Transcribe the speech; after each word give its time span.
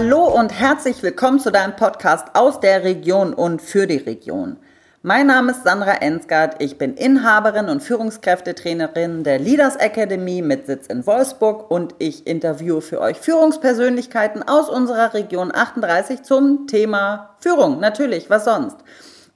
Hallo 0.00 0.28
und 0.28 0.50
herzlich 0.50 1.02
willkommen 1.02 1.40
zu 1.40 1.50
deinem 1.50 1.74
Podcast 1.74 2.28
aus 2.34 2.60
der 2.60 2.84
Region 2.84 3.34
und 3.34 3.60
für 3.60 3.88
die 3.88 3.96
Region. 3.96 4.56
Mein 5.02 5.26
Name 5.26 5.50
ist 5.50 5.64
Sandra 5.64 5.94
Ensgard, 5.94 6.62
ich 6.62 6.78
bin 6.78 6.94
Inhaberin 6.94 7.68
und 7.68 7.82
Führungskräftetrainerin 7.82 9.24
der 9.24 9.40
Leaders 9.40 9.74
Academy 9.74 10.40
mit 10.40 10.66
Sitz 10.66 10.86
in 10.86 11.04
Wolfsburg 11.04 11.68
und 11.68 11.96
ich 11.98 12.28
interviewe 12.28 12.80
für 12.80 13.00
euch 13.00 13.18
Führungspersönlichkeiten 13.18 14.44
aus 14.44 14.68
unserer 14.68 15.14
Region 15.14 15.50
38 15.52 16.22
zum 16.22 16.68
Thema 16.68 17.30
Führung. 17.40 17.80
Natürlich, 17.80 18.30
was 18.30 18.44
sonst? 18.44 18.76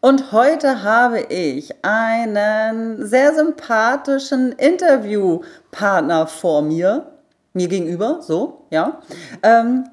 Und 0.00 0.30
heute 0.30 0.84
habe 0.84 1.22
ich 1.22 1.74
einen 1.84 3.04
sehr 3.04 3.34
sympathischen 3.34 4.52
Interviewpartner 4.52 6.28
vor 6.28 6.62
mir, 6.62 7.08
mir 7.52 7.66
gegenüber, 7.66 8.20
so, 8.22 8.64
ja. 8.70 9.00
Ähm, 9.42 9.86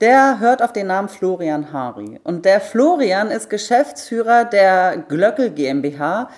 der 0.00 0.40
hört 0.40 0.62
auf 0.62 0.72
den 0.72 0.88
Namen 0.88 1.08
Florian 1.08 1.72
Hari. 1.72 2.20
Und 2.24 2.44
der 2.44 2.60
Florian 2.60 3.30
ist 3.30 3.48
Geschäftsführer 3.48 4.44
der 4.44 4.98
Glöckel 5.08 5.50
GmbH, 5.50 6.28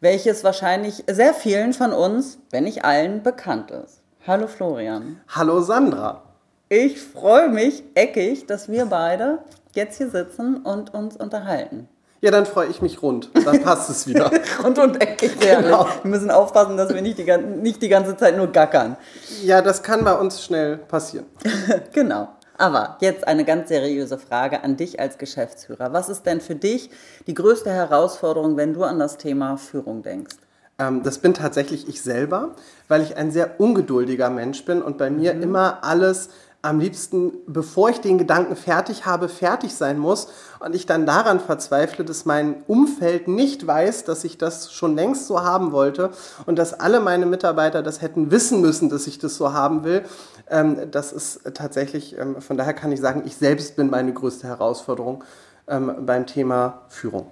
welches 0.00 0.44
wahrscheinlich 0.44 1.04
sehr 1.10 1.34
vielen 1.34 1.72
von 1.72 1.92
uns, 1.92 2.38
wenn 2.50 2.64
nicht 2.64 2.84
allen, 2.84 3.22
bekannt 3.22 3.70
ist. 3.70 4.00
Hallo 4.26 4.46
Florian. 4.46 5.20
Hallo 5.28 5.60
Sandra. 5.60 6.22
Ich 6.68 7.00
freue 7.00 7.48
mich 7.48 7.84
eckig, 7.94 8.46
dass 8.46 8.70
wir 8.70 8.86
beide 8.86 9.38
jetzt 9.74 9.98
hier 9.98 10.08
sitzen 10.08 10.56
und 10.56 10.94
uns 10.94 11.16
unterhalten. 11.16 11.88
Ja, 12.20 12.30
dann 12.30 12.46
freue 12.46 12.68
ich 12.68 12.80
mich 12.80 13.02
rund. 13.02 13.30
Dann 13.44 13.62
passt 13.62 13.90
es 13.90 14.06
wieder. 14.06 14.30
rund 14.64 14.78
und 14.78 15.02
eckig. 15.02 15.38
Genau. 15.40 15.86
Wir 16.02 16.10
müssen 16.10 16.30
aufpassen, 16.30 16.76
dass 16.76 16.94
wir 16.94 17.02
nicht 17.02 17.18
die, 17.18 17.24
nicht 17.36 17.82
die 17.82 17.88
ganze 17.88 18.16
Zeit 18.16 18.36
nur 18.36 18.46
gackern. 18.46 18.96
Ja, 19.42 19.60
das 19.60 19.82
kann 19.82 20.04
bei 20.04 20.14
uns 20.14 20.42
schnell 20.42 20.76
passieren. 20.76 21.26
genau. 21.92 22.28
Aber 22.58 22.98
jetzt 23.00 23.26
eine 23.26 23.44
ganz 23.44 23.68
seriöse 23.68 24.18
Frage 24.18 24.62
an 24.62 24.76
dich 24.76 25.00
als 25.00 25.18
Geschäftsführer. 25.18 25.92
Was 25.92 26.08
ist 26.08 26.24
denn 26.24 26.40
für 26.40 26.54
dich 26.54 26.90
die 27.26 27.34
größte 27.34 27.70
Herausforderung, 27.70 28.56
wenn 28.56 28.74
du 28.74 28.84
an 28.84 28.98
das 28.98 29.18
Thema 29.18 29.56
Führung 29.56 30.02
denkst? 30.02 30.36
Ähm, 30.78 31.02
das 31.02 31.18
bin 31.18 31.34
tatsächlich 31.34 31.88
ich 31.88 32.02
selber, 32.02 32.54
weil 32.88 33.02
ich 33.02 33.16
ein 33.16 33.30
sehr 33.30 33.60
ungeduldiger 33.60 34.30
Mensch 34.30 34.64
bin 34.64 34.82
und 34.82 34.98
bei 34.98 35.10
mir 35.10 35.34
mhm. 35.34 35.42
immer 35.42 35.84
alles 35.84 36.30
am 36.62 36.78
liebsten, 36.78 37.32
bevor 37.46 37.90
ich 37.90 38.00
den 38.00 38.18
Gedanken 38.18 38.54
fertig 38.54 39.04
habe, 39.04 39.28
fertig 39.28 39.74
sein 39.74 39.98
muss 39.98 40.28
und 40.60 40.76
ich 40.76 40.86
dann 40.86 41.06
daran 41.06 41.40
verzweifle, 41.40 42.04
dass 42.04 42.24
mein 42.24 42.62
Umfeld 42.68 43.26
nicht 43.26 43.66
weiß, 43.66 44.04
dass 44.04 44.22
ich 44.22 44.38
das 44.38 44.72
schon 44.72 44.94
längst 44.94 45.26
so 45.26 45.42
haben 45.42 45.72
wollte 45.72 46.10
und 46.46 46.56
dass 46.60 46.72
alle 46.72 47.00
meine 47.00 47.26
Mitarbeiter 47.26 47.82
das 47.82 48.00
hätten 48.00 48.30
wissen 48.30 48.60
müssen, 48.60 48.88
dass 48.88 49.08
ich 49.08 49.18
das 49.18 49.34
so 49.34 49.52
haben 49.52 49.82
will. 49.82 50.04
Ähm, 50.48 50.88
das 50.92 51.12
ist 51.12 51.40
tatsächlich, 51.54 52.16
ähm, 52.16 52.40
von 52.40 52.56
daher 52.56 52.74
kann 52.74 52.92
ich 52.92 53.00
sagen, 53.00 53.22
ich 53.26 53.36
selbst 53.36 53.74
bin 53.74 53.90
meine 53.90 54.12
größte 54.12 54.46
Herausforderung 54.46 55.24
ähm, 55.66 56.06
beim 56.06 56.26
Thema 56.26 56.82
Führung. 56.88 57.26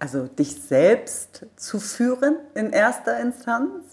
Also 0.00 0.24
dich 0.24 0.60
selbst 0.60 1.46
zu 1.54 1.78
führen 1.78 2.36
in 2.54 2.70
erster 2.70 3.20
Instanz? 3.20 3.83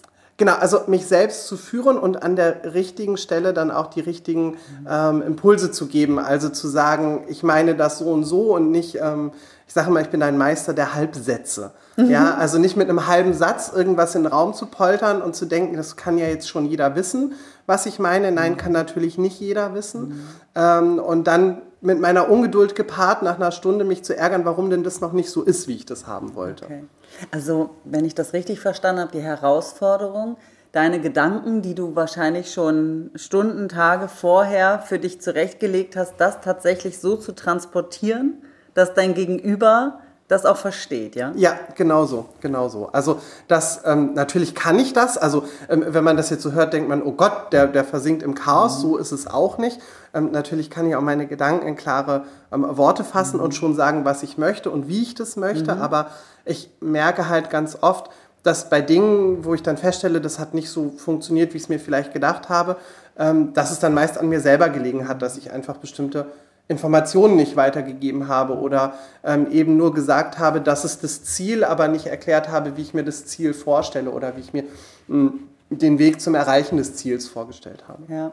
Genau, 0.42 0.56
also 0.56 0.80
mich 0.88 1.06
selbst 1.06 1.46
zu 1.46 1.56
führen 1.56 2.00
und 2.00 2.24
an 2.24 2.36
der 2.36 2.74
richtigen 2.74 3.18
Stelle 3.18 3.54
dann 3.54 3.70
auch 3.70 3.92
die 3.92 4.00
richtigen 4.00 4.58
ähm, 4.90 5.22
Impulse 5.22 5.70
zu 5.70 5.86
geben. 5.86 6.18
Also 6.18 6.50
zu 6.50 6.68
sagen, 6.68 7.26
ich 7.28 7.44
meine 7.44 7.76
das 7.76 8.00
so 8.00 8.06
und 8.06 8.24
so 8.24 8.56
und 8.56 8.72
nicht, 8.72 8.96
ähm, 9.00 9.34
ich 9.68 9.74
sage 9.76 9.92
mal, 9.92 10.02
ich 10.02 10.10
bin 10.10 10.24
ein 10.24 10.40
Meister 10.40 10.74
der 10.74 10.96
Halbsätze. 10.96 11.74
Mhm. 11.96 12.10
Ja, 12.10 12.34
also 12.34 12.58
nicht 12.58 12.76
mit 12.76 12.90
einem 12.90 13.06
halben 13.06 13.36
Satz 13.36 13.72
irgendwas 13.72 14.16
in 14.16 14.24
den 14.24 14.32
Raum 14.32 14.56
zu 14.56 14.66
poltern 14.66 15.22
und 15.22 15.36
zu 15.36 15.46
denken, 15.46 15.78
das 15.78 15.96
kann 15.96 16.18
ja 16.18 16.26
jetzt 16.26 16.50
schon 16.50 16.66
jeder 16.66 16.96
wissen, 16.96 17.36
was 17.68 17.86
ich 17.86 18.00
meine. 18.00 18.32
Nein, 18.32 18.58
kann 18.58 18.72
natürlich 18.72 19.20
nicht 19.20 19.40
jeder 19.40 19.76
wissen. 19.76 20.02
Mhm. 20.08 20.28
Ähm, 20.56 20.98
und 20.98 21.26
dann 21.26 21.62
mit 21.82 22.00
meiner 22.00 22.30
Ungeduld 22.30 22.76
gepaart, 22.76 23.24
nach 23.24 23.36
einer 23.36 23.52
Stunde 23.52 23.84
mich 23.84 24.04
zu 24.04 24.16
ärgern, 24.16 24.46
warum 24.46 24.70
denn 24.70 24.84
das 24.84 25.02
noch 25.02 25.14
nicht 25.14 25.30
so 25.30 25.42
ist, 25.42 25.68
wie 25.68 25.76
ich 25.76 25.86
das 25.86 26.06
haben 26.08 26.36
wollte. 26.36 26.66
Okay. 26.66 26.84
Also, 27.32 27.72
wenn 27.84 28.06
ich 28.06 28.16
das 28.16 28.34
richtig 28.34 28.60
verstanden 28.60 29.02
habe, 29.02 29.12
die 29.12 29.22
Herausforderung, 29.22 30.38
deine 30.72 31.02
Gedanken, 31.02 31.62
die 31.62 31.76
du 31.76 31.96
wahrscheinlich 31.96 32.54
schon 32.54 33.10
Stunden, 33.16 33.68
Tage 33.68 34.08
vorher 34.08 34.80
für 34.80 35.00
dich 35.00 35.22
zurechtgelegt 35.22 35.96
hast, 35.96 36.16
das 36.18 36.40
tatsächlich 36.42 37.00
so 37.00 37.18
zu 37.18 37.34
transportieren, 37.34 38.44
dass 38.74 38.94
dein 38.94 39.14
Gegenüber 39.14 40.00
das 40.32 40.46
auch 40.46 40.56
versteht, 40.56 41.16
ja? 41.16 41.34
Ja, 41.36 41.60
genau 41.76 42.06
so, 42.06 42.30
genau 42.40 42.70
so. 42.70 42.88
Also 42.94 43.20
das, 43.50 43.82
ähm, 43.86 44.14
natürlich 44.14 44.56
kann 44.56 44.80
ich 44.80 44.94
das. 44.94 45.18
Also 45.18 45.44
ähm, 45.70 45.84
wenn 45.88 46.04
man 46.04 46.16
das 46.16 46.30
jetzt 46.30 46.44
so 46.44 46.54
hört, 46.54 46.72
denkt 46.72 46.88
man, 46.88 47.04
oh 47.04 47.12
Gott, 47.12 47.52
der, 47.52 47.68
der 47.68 47.84
versinkt 47.84 48.24
im 48.24 48.34
Chaos. 48.34 48.78
Mhm. 48.78 48.82
So 48.82 48.98
ist 48.98 49.12
es 49.12 49.28
auch 49.28 49.58
nicht. 49.58 49.80
Ähm, 50.14 50.32
natürlich 50.32 50.70
kann 50.70 50.88
ich 50.88 50.96
auch 50.96 51.02
meine 51.02 51.28
Gedanken 51.28 51.68
in 51.68 51.76
klare 51.76 52.24
ähm, 52.54 52.66
Worte 52.78 53.04
fassen 53.04 53.38
mhm. 53.38 53.44
und 53.44 53.56
schon 53.56 53.76
sagen, 53.76 54.06
was 54.06 54.24
ich 54.24 54.38
möchte 54.38 54.72
und 54.72 54.88
wie 54.88 55.02
ich 55.02 55.16
das 55.16 55.36
möchte. 55.36 55.76
Mhm. 55.76 55.82
Aber 55.82 56.08
ich 56.46 56.70
merke 56.80 57.28
halt 57.28 57.50
ganz 57.50 57.78
oft, 57.82 58.10
dass 58.44 58.70
bei 58.70 58.82
Dingen, 58.82 59.44
wo 59.44 59.54
ich 59.54 59.64
dann 59.64 59.78
feststelle, 59.78 60.22
das 60.22 60.40
hat 60.40 60.54
nicht 60.54 60.70
so 60.70 60.94
funktioniert, 60.98 61.54
wie 61.54 61.58
ich 61.58 61.64
es 61.64 61.70
mir 61.70 61.80
vielleicht 61.80 62.14
gedacht 62.14 62.48
habe, 62.48 62.78
ähm, 63.20 63.54
dass 63.54 63.72
es 63.72 63.80
dann 63.80 63.94
meist 63.94 64.18
an 64.18 64.30
mir 64.30 64.40
selber 64.40 64.70
gelegen 64.70 65.10
hat, 65.10 65.22
dass 65.22 65.38
ich 65.38 65.52
einfach 65.52 65.78
bestimmte 65.78 66.28
Informationen 66.72 67.36
nicht 67.36 67.56
weitergegeben 67.56 68.28
habe 68.28 68.58
oder 68.58 68.94
ähm, 69.24 69.52
eben 69.52 69.78
nur 69.78 69.94
gesagt 69.94 70.40
habe, 70.40 70.62
das 70.62 70.86
ist 70.86 71.04
das 71.04 71.24
Ziel, 71.24 71.64
aber 71.64 71.88
nicht 71.88 72.08
erklärt 72.08 72.50
habe, 72.50 72.78
wie 72.78 72.82
ich 72.82 72.94
mir 72.94 73.04
das 73.04 73.26
Ziel 73.26 73.54
vorstelle 73.54 74.10
oder 74.10 74.36
wie 74.38 74.40
ich 74.40 74.54
mir 74.54 74.64
mh, 75.08 75.32
hm, 75.32 75.40
den 75.70 76.00
Weg 76.00 76.20
zum 76.20 76.36
Erreichen 76.36 76.78
des 76.78 76.96
Ziels 76.96 77.28
vorgestellt 77.28 77.84
habe. 77.88 78.04
Ja, 78.08 78.32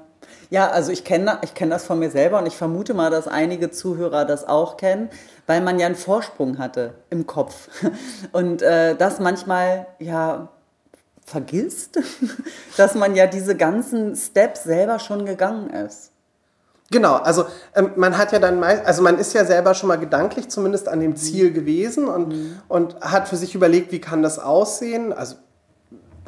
ja 0.51 0.71
also 0.71 0.91
ich 0.91 1.05
kenne 1.05 1.39
ich 1.43 1.55
kenn 1.55 1.71
das 1.71 1.85
von 1.85 1.99
mir 1.99 2.11
selber 2.11 2.39
und 2.39 2.47
ich 2.47 2.57
vermute 2.57 2.95
mal, 2.95 3.11
dass 3.11 3.29
einige 3.29 3.71
Zuhörer 3.71 4.25
das 4.25 4.47
auch 4.47 4.77
kennen, 4.77 5.09
weil 5.47 5.61
man 5.61 5.79
ja 5.79 5.87
einen 5.87 5.97
Vorsprung 5.97 6.59
hatte 6.59 6.95
im 7.11 7.27
Kopf 7.27 7.69
und 8.33 8.63
äh, 8.63 8.97
das 8.97 9.21
manchmal 9.21 9.87
ja 9.99 10.49
vergisst, 11.25 12.01
dass 12.77 12.95
man 12.95 13.15
ja 13.15 13.27
diese 13.27 13.57
ganzen 13.57 14.17
Steps 14.17 14.65
selber 14.65 14.99
schon 14.99 15.27
gegangen 15.27 15.71
ist. 15.71 16.13
Genau, 16.91 17.17
also 17.17 17.45
ähm, 17.75 17.91
man 17.97 18.17
hat 18.17 18.33
ja 18.33 18.39
dann 18.39 18.61
meist, 18.61 18.87
also 18.87 19.03
man 19.03 19.19
ist 19.19 19.35
ja 19.35 19.45
selber 19.45 19.75
schon 19.75 19.89
mal 19.89 19.99
gedanklich 19.99 20.49
zumindest 20.49 20.89
an 20.89 21.01
dem 21.01 21.17
Ziel 21.17 21.53
gewesen 21.53 22.09
und, 22.09 22.29
mhm. 22.29 22.57
und 22.67 23.01
hat 23.01 23.29
für 23.29 23.37
sich 23.37 23.55
überlegt, 23.55 23.93
wie 23.93 24.01
kann 24.01 24.23
das 24.23 24.39
aussehen. 24.39 25.13
Also 25.13 25.37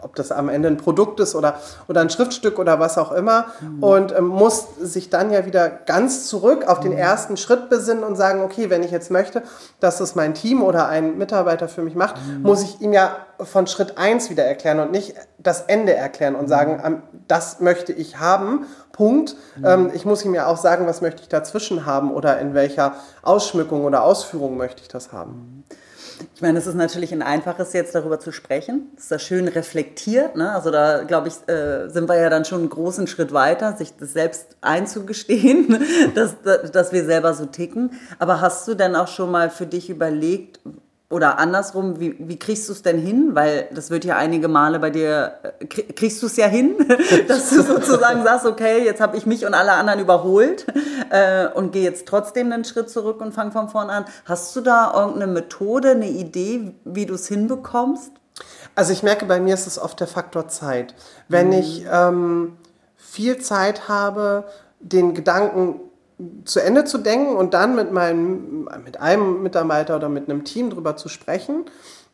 ob 0.03 0.15
das 0.15 0.33
am 0.33 0.49
Ende 0.49 0.69
ein 0.69 0.77
Produkt 0.77 1.21
ist 1.21 1.35
oder, 1.35 1.61
oder 1.89 2.01
ein 2.01 2.11
Schriftstück 2.11 2.59
oder 2.59 2.81
was 2.81 2.99
auch 2.99 3.13
immer. 3.13 3.47
Mhm. 3.61 3.83
Und 3.83 4.17
ähm, 4.17 4.27
muss 4.27 4.67
sich 4.81 5.11
dann 5.11 5.31
ja 5.31 5.47
wieder 5.47 5.69
ganz 5.69 6.27
zurück 6.27 6.67
auf 6.67 6.81
den 6.81 6.93
mhm. 6.93 6.99
ersten 6.99 7.37
Schritt 7.37 7.69
besinnen 7.69 8.05
und 8.05 8.17
sagen, 8.17 8.43
okay, 8.43 8.71
wenn 8.71 8.83
ich 8.83 8.91
jetzt 8.91 9.11
möchte, 9.11 9.43
dass 9.81 9.99
das 9.99 10.15
mein 10.15 10.35
Team 10.35 10.63
oder 10.63 10.89
ein 10.89 11.19
Mitarbeiter 11.19 11.69
für 11.69 11.83
mich 11.83 11.95
macht, 11.95 12.17
mhm. 12.17 12.43
muss 12.43 12.63
ich 12.63 12.81
ihm 12.81 12.93
ja 12.93 13.17
von 13.39 13.67
Schritt 13.67 13.99
1 13.99 14.31
wieder 14.31 14.45
erklären 14.45 14.81
und 14.81 14.93
nicht 14.93 15.15
das 15.39 15.63
Ende 15.63 15.95
erklären 15.95 16.35
und 16.35 16.45
mhm. 16.45 16.49
sagen, 16.49 17.03
das 17.29 17.61
möchte 17.61 17.93
ich 17.93 18.19
haben, 18.19 18.67
Punkt. 18.93 19.37
Mhm. 19.57 19.65
Ähm, 19.65 19.91
ich 19.95 20.05
muss 20.05 20.25
ihm 20.25 20.35
ja 20.35 20.47
auch 20.47 20.59
sagen, 20.59 20.87
was 20.87 21.01
möchte 21.01 21.23
ich 21.23 21.29
dazwischen 21.29 21.87
haben 21.87 22.13
oder 22.13 22.39
in 22.39 22.55
welcher 22.55 22.95
Ausschmückung 23.23 23.85
oder 23.85 24.03
Ausführung 24.03 24.57
möchte 24.57 24.83
ich 24.83 24.89
das 24.89 25.13
haben. 25.13 25.65
Ich 26.35 26.43
meine, 26.43 26.59
es 26.59 26.67
ist 26.67 26.75
natürlich 26.75 27.13
ein 27.13 27.23
einfaches, 27.23 27.73
jetzt 27.73 27.95
darüber 27.95 28.19
zu 28.19 28.33
sprechen. 28.33 28.91
Es 28.97 29.05
ist 29.05 29.13
da 29.13 29.19
schön 29.19 29.49
reflektiert. 29.49 30.37
Ne? 30.37 30.53
Also 30.53 30.71
da, 30.71 31.05
glaube 31.05 31.29
ich, 31.29 31.35
äh, 31.49 31.89
sind 31.89 32.09
wir 32.09 32.17
ja 32.17 32.31
dann 32.31 32.45
schon 32.45 32.61
einen 32.61 32.71
großen 32.71 33.07
Schritt 33.07 33.33
weiter, 33.33 33.77
sich 33.77 33.97
das 33.97 34.13
selbst 34.13 34.57
einzugestehen, 34.61 35.85
dass, 36.15 36.37
dass 36.43 36.93
wir 36.93 37.05
selber 37.05 37.35
so 37.35 37.47
ticken. 37.47 37.93
Aber 38.19 38.41
hast 38.41 38.67
du 38.69 38.75
denn 38.75 38.97
auch 38.97 39.09
schon 39.09 39.31
mal 39.31 39.51
für 39.51 39.67
dich 39.67 39.91
überlegt, 39.91 40.61
oder 41.11 41.41
andersrum, 41.41 41.99
wie, 41.99 42.15
wie 42.21 42.39
kriegst 42.39 42.69
du 42.69 42.73
es 42.73 42.83
denn 42.83 42.99
hin? 42.99 43.35
Weil 43.35 43.69
das 43.75 43.91
wird 43.91 44.05
ja 44.05 44.17
einige 44.17 44.47
Male 44.47 44.79
bei 44.79 44.91
dir, 44.91 45.35
äh, 45.59 45.67
kriegst 45.67 46.23
du 46.23 46.27
es 46.27 46.37
ja 46.37 46.47
hin, 46.47 46.77
dass 47.29 47.51
du 47.51 47.63
sozusagen 47.63 48.23
sagst, 48.23 48.47
okay, 48.47 48.85
jetzt 48.85 49.01
habe 49.01 49.17
ich 49.17 49.27
mich 49.27 49.45
und 49.45 49.53
alle 49.53 49.73
anderen 49.73 49.99
überholt 49.99 50.67
äh, 51.11 51.49
und 51.49 51.73
gehe 51.73 51.83
jetzt 51.83 52.07
trotzdem 52.07 52.53
einen 52.53 52.65
Schritt 52.65 52.89
zurück 52.89 53.21
und 53.21 53.35
fange 53.35 53.51
von 53.51 53.69
vorne 53.69 53.91
an. 53.93 54.05
Hast 54.25 54.55
du 54.55 54.61
da 54.61 54.93
irgendeine 54.95 55.33
Methode, 55.33 55.91
eine 55.91 56.09
Idee, 56.09 56.75
wie 56.85 57.07
du 57.07 57.15
es 57.15 57.27
hinbekommst? 57.27 58.13
Also 58.77 58.93
ich 58.93 59.03
merke, 59.03 59.27
bei 59.27 59.41
mir 59.41 59.55
ist 59.55 59.67
es 59.67 59.81
oft 59.81 59.99
der 59.99 60.07
Faktor 60.07 60.47
Zeit. 60.47 60.95
Wenn 61.29 61.49
mhm. 61.49 61.55
ich 61.55 61.85
ähm, 61.91 62.57
viel 62.97 63.39
Zeit 63.39 63.89
habe, 63.89 64.45
den 64.79 65.13
Gedanken 65.15 65.81
zu 66.45 66.61
Ende 66.61 66.85
zu 66.85 66.99
denken 66.99 67.37
und 67.37 67.55
dann 67.55 67.75
mit, 67.75 67.93
meinem, 67.93 68.69
mit 68.85 69.01
einem 69.01 69.43
Mitarbeiter 69.43 69.97
oder 69.97 70.09
mit 70.09 70.29
einem 70.29 70.45
Team 70.45 70.71
drüber 70.71 70.97
zu 70.97 71.09
sprechen, 71.09 71.65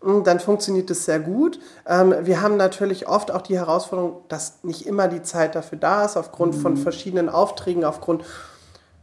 hm, 0.02 0.24
dann 0.24 0.40
funktioniert 0.40 0.90
es 0.90 1.04
sehr 1.04 1.20
gut. 1.20 1.58
Ähm, 1.86 2.14
wir 2.22 2.42
haben 2.42 2.56
natürlich 2.56 3.08
oft 3.08 3.30
auch 3.30 3.42
die 3.42 3.56
Herausforderung, 3.58 4.22
dass 4.28 4.62
nicht 4.62 4.86
immer 4.86 5.08
die 5.08 5.22
Zeit 5.22 5.54
dafür 5.54 5.78
da 5.78 6.04
ist, 6.04 6.16
aufgrund 6.16 6.56
mhm. 6.56 6.60
von 6.60 6.76
verschiedenen 6.76 7.28
Aufträgen, 7.28 7.84
aufgrund 7.84 8.24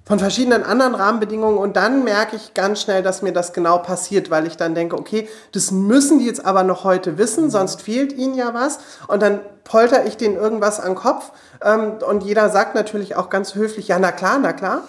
von 0.05 0.19
verschiedenen 0.19 0.63
anderen 0.63 0.95
Rahmenbedingungen 0.95 1.57
und 1.57 1.77
dann 1.77 2.03
merke 2.03 2.35
ich 2.35 2.53
ganz 2.53 2.81
schnell, 2.81 3.03
dass 3.03 3.21
mir 3.21 3.31
das 3.31 3.53
genau 3.53 3.77
passiert, 3.77 4.29
weil 4.29 4.45
ich 4.45 4.57
dann 4.57 4.75
denke, 4.75 4.97
okay, 4.97 5.29
das 5.53 5.71
müssen 5.71 6.19
die 6.19 6.25
jetzt 6.25 6.45
aber 6.45 6.63
noch 6.63 6.83
heute 6.83 7.17
wissen, 7.17 7.49
sonst 7.49 7.81
fehlt 7.81 8.11
ihnen 8.13 8.35
ja 8.35 8.53
was 8.53 8.79
und 9.07 9.21
dann 9.21 9.39
polter 9.63 10.05
ich 10.05 10.17
denen 10.17 10.35
irgendwas 10.35 10.79
an 10.79 10.91
den 10.91 10.95
Kopf 10.95 11.31
ähm, 11.63 11.93
und 12.07 12.23
jeder 12.23 12.49
sagt 12.49 12.75
natürlich 12.75 13.15
auch 13.15 13.29
ganz 13.29 13.55
höflich, 13.55 13.87
ja, 13.87 13.97
na 13.97 14.11
klar, 14.11 14.39
na 14.41 14.51
klar 14.51 14.81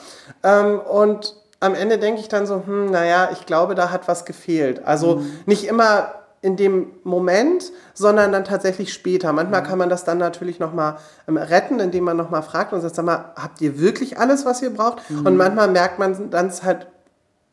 ähm, 0.43 0.81
und 0.81 1.37
am 1.61 1.75
Ende 1.75 1.99
denke 1.99 2.21
ich 2.21 2.29
dann 2.29 2.47
so, 2.47 2.63
hm, 2.67 2.91
naja, 2.91 3.31
ich 3.33 3.47
glaube, 3.47 3.75
da 3.75 3.91
hat 3.91 4.07
was 4.07 4.27
gefehlt. 4.27 4.85
Also 4.85 5.17
mhm. 5.17 5.39
nicht 5.47 5.65
immer 5.65 6.13
in 6.45 6.57
dem 6.57 6.89
Moment, 7.05 7.73
sondern 7.95 8.31
dann 8.31 8.45
tatsächlich 8.45 8.93
später. 8.93 9.33
Manchmal 9.33 9.63
mhm. 9.63 9.67
kann 9.67 9.79
man 9.79 9.89
das 9.89 10.05
dann 10.05 10.19
natürlich 10.19 10.59
nochmal 10.59 10.99
ähm, 11.27 11.39
retten, 11.39 11.81
indem 11.81 12.05
man 12.05 12.19
nochmal 12.19 12.43
fragt 12.43 12.75
und 12.75 12.83
sagt, 12.83 12.95
sag 12.95 13.07
mal, 13.07 13.33
habt 13.35 13.63
ihr 13.63 13.81
wirklich 13.81 14.19
alles, 14.19 14.45
was 14.45 14.61
ihr 14.61 14.69
braucht? 14.69 15.09
Mhm. 15.09 15.27
Und 15.27 15.37
manchmal 15.39 15.69
merkt 15.69 15.99
man 15.99 16.31
dann 16.31 16.53
halt 16.63 16.87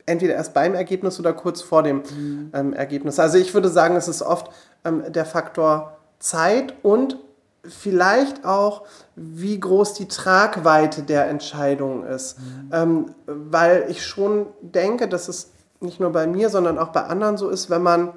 entweder 0.06 0.34
erst 0.34 0.54
beim 0.54 0.76
Ergebnis 0.76 1.22
oder 1.22 1.32
kurz 1.32 1.62
vor 1.62 1.84
dem 1.84 2.00
mhm. 2.00 2.52
ähm, 2.54 2.74
Ergebnis. 2.74 3.18
Also 3.18 3.38
ich 3.38 3.54
würde 3.54 3.70
sagen, 3.70 3.96
es 3.96 4.10
ist 4.10 4.22
oft 4.22 4.52
ähm, 4.84 5.04
der 5.08 5.24
Faktor 5.24 5.98
Zeit 6.20 6.74
und 6.84 7.16
vielleicht 7.64 8.44
auch, 8.44 8.84
wie 9.16 9.58
groß 9.58 9.94
die 9.94 10.10
Tragweite 10.10 11.04
der 11.04 11.30
Entscheidung 11.30 12.06
ist. 12.06 12.40
Mhm. 12.40 12.70
Ähm, 12.74 13.06
weil 13.26 13.86
ich 13.88 14.06
schon 14.06 14.48
denke, 14.62 15.08
dass 15.08 15.30
es 15.30 15.52
nicht 15.80 16.02
nur 16.02 16.12
bei 16.12 16.28
mir, 16.28 16.50
sondern 16.50 16.78
auch 16.78 16.90
bei 16.90 17.04
anderen 17.04 17.38
so 17.38 17.48
ist, 17.48 17.70
wenn 17.70 17.84
man 17.84 18.12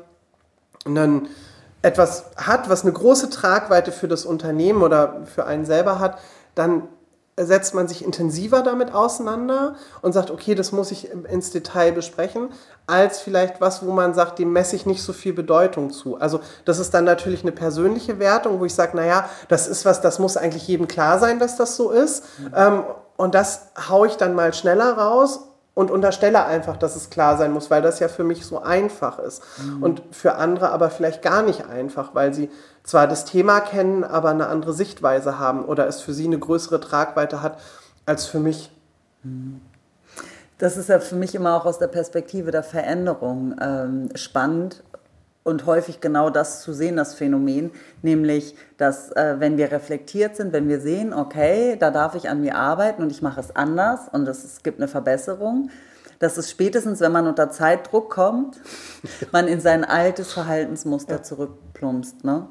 einen, 0.84 1.28
etwas 1.82 2.30
hat, 2.36 2.68
was 2.68 2.82
eine 2.82 2.92
große 2.92 3.30
Tragweite 3.30 3.92
für 3.92 4.08
das 4.08 4.24
Unternehmen 4.24 4.82
oder 4.82 5.22
für 5.26 5.44
einen 5.44 5.64
selber 5.64 5.98
hat, 5.98 6.18
dann 6.54 6.88
setzt 7.36 7.74
man 7.74 7.88
sich 7.88 8.04
intensiver 8.04 8.62
damit 8.62 8.94
auseinander 8.94 9.74
und 10.02 10.12
sagt, 10.12 10.30
okay, 10.30 10.54
das 10.54 10.70
muss 10.70 10.92
ich 10.92 11.10
ins 11.10 11.50
Detail 11.50 11.90
besprechen, 11.90 12.50
als 12.86 13.18
vielleicht 13.18 13.60
was, 13.60 13.84
wo 13.84 13.90
man 13.90 14.14
sagt, 14.14 14.38
dem 14.38 14.52
messe 14.52 14.76
ich 14.76 14.86
nicht 14.86 15.02
so 15.02 15.12
viel 15.12 15.32
Bedeutung 15.32 15.90
zu. 15.90 16.16
Also 16.16 16.40
das 16.64 16.78
ist 16.78 16.94
dann 16.94 17.04
natürlich 17.04 17.42
eine 17.42 17.52
persönliche 17.52 18.20
Wertung, 18.20 18.60
wo 18.60 18.64
ich 18.64 18.74
sage, 18.74 18.96
naja, 18.96 19.28
das 19.48 19.66
ist 19.66 19.84
was, 19.84 20.00
das 20.00 20.18
muss 20.18 20.36
eigentlich 20.36 20.68
jedem 20.68 20.86
klar 20.86 21.18
sein, 21.18 21.40
dass 21.40 21.56
das 21.56 21.76
so 21.76 21.90
ist. 21.90 22.24
Mhm. 22.38 22.52
Ähm, 22.54 22.84
und 23.16 23.34
das 23.34 23.68
haue 23.88 24.06
ich 24.06 24.16
dann 24.16 24.34
mal 24.34 24.54
schneller 24.54 24.96
raus 24.96 25.40
und 25.74 25.90
unterstelle 25.90 26.44
einfach, 26.44 26.76
dass 26.76 26.94
es 26.94 27.10
klar 27.10 27.36
sein 27.36 27.52
muss, 27.52 27.70
weil 27.70 27.82
das 27.82 27.98
ja 27.98 28.08
für 28.08 28.24
mich 28.24 28.46
so 28.46 28.62
einfach 28.62 29.18
ist. 29.18 29.42
Mhm. 29.58 29.82
Und 29.82 30.02
für 30.12 30.36
andere 30.36 30.70
aber 30.70 30.88
vielleicht 30.88 31.20
gar 31.20 31.42
nicht 31.42 31.66
einfach, 31.66 32.14
weil 32.14 32.32
sie 32.32 32.48
zwar 32.84 33.08
das 33.08 33.24
Thema 33.24 33.60
kennen, 33.60 34.04
aber 34.04 34.30
eine 34.30 34.46
andere 34.46 34.72
Sichtweise 34.72 35.38
haben 35.38 35.64
oder 35.64 35.86
es 35.88 36.00
für 36.00 36.14
sie 36.14 36.26
eine 36.26 36.38
größere 36.38 36.80
Tragweite 36.80 37.42
hat 37.42 37.58
als 38.06 38.26
für 38.26 38.38
mich. 38.38 38.70
Mhm. 39.24 39.60
Das 40.58 40.76
ist 40.76 40.88
ja 40.88 41.00
für 41.00 41.16
mich 41.16 41.34
immer 41.34 41.56
auch 41.56 41.66
aus 41.66 41.78
der 41.78 41.88
Perspektive 41.88 42.52
der 42.52 42.62
Veränderung 42.62 43.56
ähm, 43.60 44.08
spannend, 44.14 44.84
und 45.44 45.66
häufig 45.66 46.00
genau 46.00 46.30
das 46.30 46.62
zu 46.62 46.72
sehen, 46.72 46.96
das 46.96 47.14
Phänomen, 47.14 47.70
nämlich, 48.02 48.56
dass 48.78 49.12
äh, 49.12 49.36
wenn 49.38 49.56
wir 49.56 49.70
reflektiert 49.70 50.36
sind, 50.36 50.52
wenn 50.52 50.68
wir 50.68 50.80
sehen, 50.80 51.12
okay, 51.12 51.76
da 51.78 51.90
darf 51.90 52.14
ich 52.14 52.28
an 52.28 52.40
mir 52.40 52.56
arbeiten 52.56 53.02
und 53.02 53.12
ich 53.12 53.22
mache 53.22 53.40
es 53.40 53.54
anders 53.54 54.08
und 54.10 54.26
es, 54.26 54.42
es 54.42 54.62
gibt 54.62 54.80
eine 54.80 54.88
Verbesserung, 54.88 55.70
dass 56.18 56.38
es 56.38 56.50
spätestens, 56.50 57.00
wenn 57.00 57.12
man 57.12 57.26
unter 57.26 57.50
Zeitdruck 57.50 58.10
kommt, 58.10 58.60
man 59.32 59.46
in 59.46 59.60
sein 59.60 59.84
altes 59.84 60.32
Verhaltensmuster 60.32 61.16
ja. 61.16 61.22
zurückplumpst. 61.22 62.24
Ne? 62.24 62.48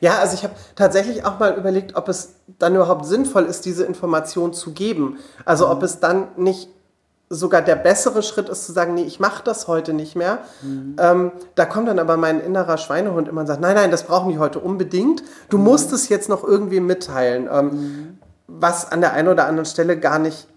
Ja, 0.00 0.18
also 0.18 0.34
ich 0.34 0.44
habe 0.44 0.54
tatsächlich 0.76 1.24
auch 1.24 1.38
mal 1.38 1.56
überlegt, 1.56 1.96
ob 1.96 2.08
es 2.08 2.34
dann 2.58 2.74
überhaupt 2.74 3.06
sinnvoll 3.06 3.44
ist, 3.44 3.64
diese 3.64 3.84
Information 3.84 4.52
zu 4.52 4.72
geben. 4.72 5.18
Also 5.44 5.68
ob 5.68 5.82
es 5.82 6.00
dann 6.00 6.28
nicht 6.36 6.68
sogar 7.30 7.62
der 7.62 7.76
bessere 7.76 8.22
Schritt 8.22 8.48
ist 8.48 8.66
zu 8.66 8.72
sagen, 8.72 8.94
nee, 8.94 9.02
ich 9.02 9.18
mache 9.18 9.42
das 9.44 9.66
heute 9.66 9.92
nicht 9.92 10.14
mehr. 10.14 10.38
Mhm. 10.62 10.96
Ähm, 10.98 11.32
da 11.54 11.64
kommt 11.64 11.88
dann 11.88 11.98
aber 11.98 12.16
mein 12.16 12.40
innerer 12.40 12.78
Schweinehund 12.78 13.28
immer 13.28 13.42
und 13.42 13.46
sagt, 13.46 13.60
nein, 13.60 13.74
nein, 13.74 13.90
das 13.90 14.04
brauchen 14.04 14.30
die 14.30 14.38
heute 14.38 14.60
unbedingt. 14.60 15.22
Du 15.48 15.58
mhm. 15.58 15.64
musst 15.64 15.92
es 15.92 16.08
jetzt 16.08 16.28
noch 16.28 16.44
irgendwie 16.44 16.80
mitteilen, 16.80 17.48
ähm, 17.50 17.66
mhm. 17.66 18.18
was 18.46 18.90
an 18.90 19.00
der 19.00 19.12
einen 19.14 19.28
oder 19.28 19.46
anderen 19.46 19.66
Stelle 19.66 19.98
gar 19.98 20.18
nicht 20.18 20.48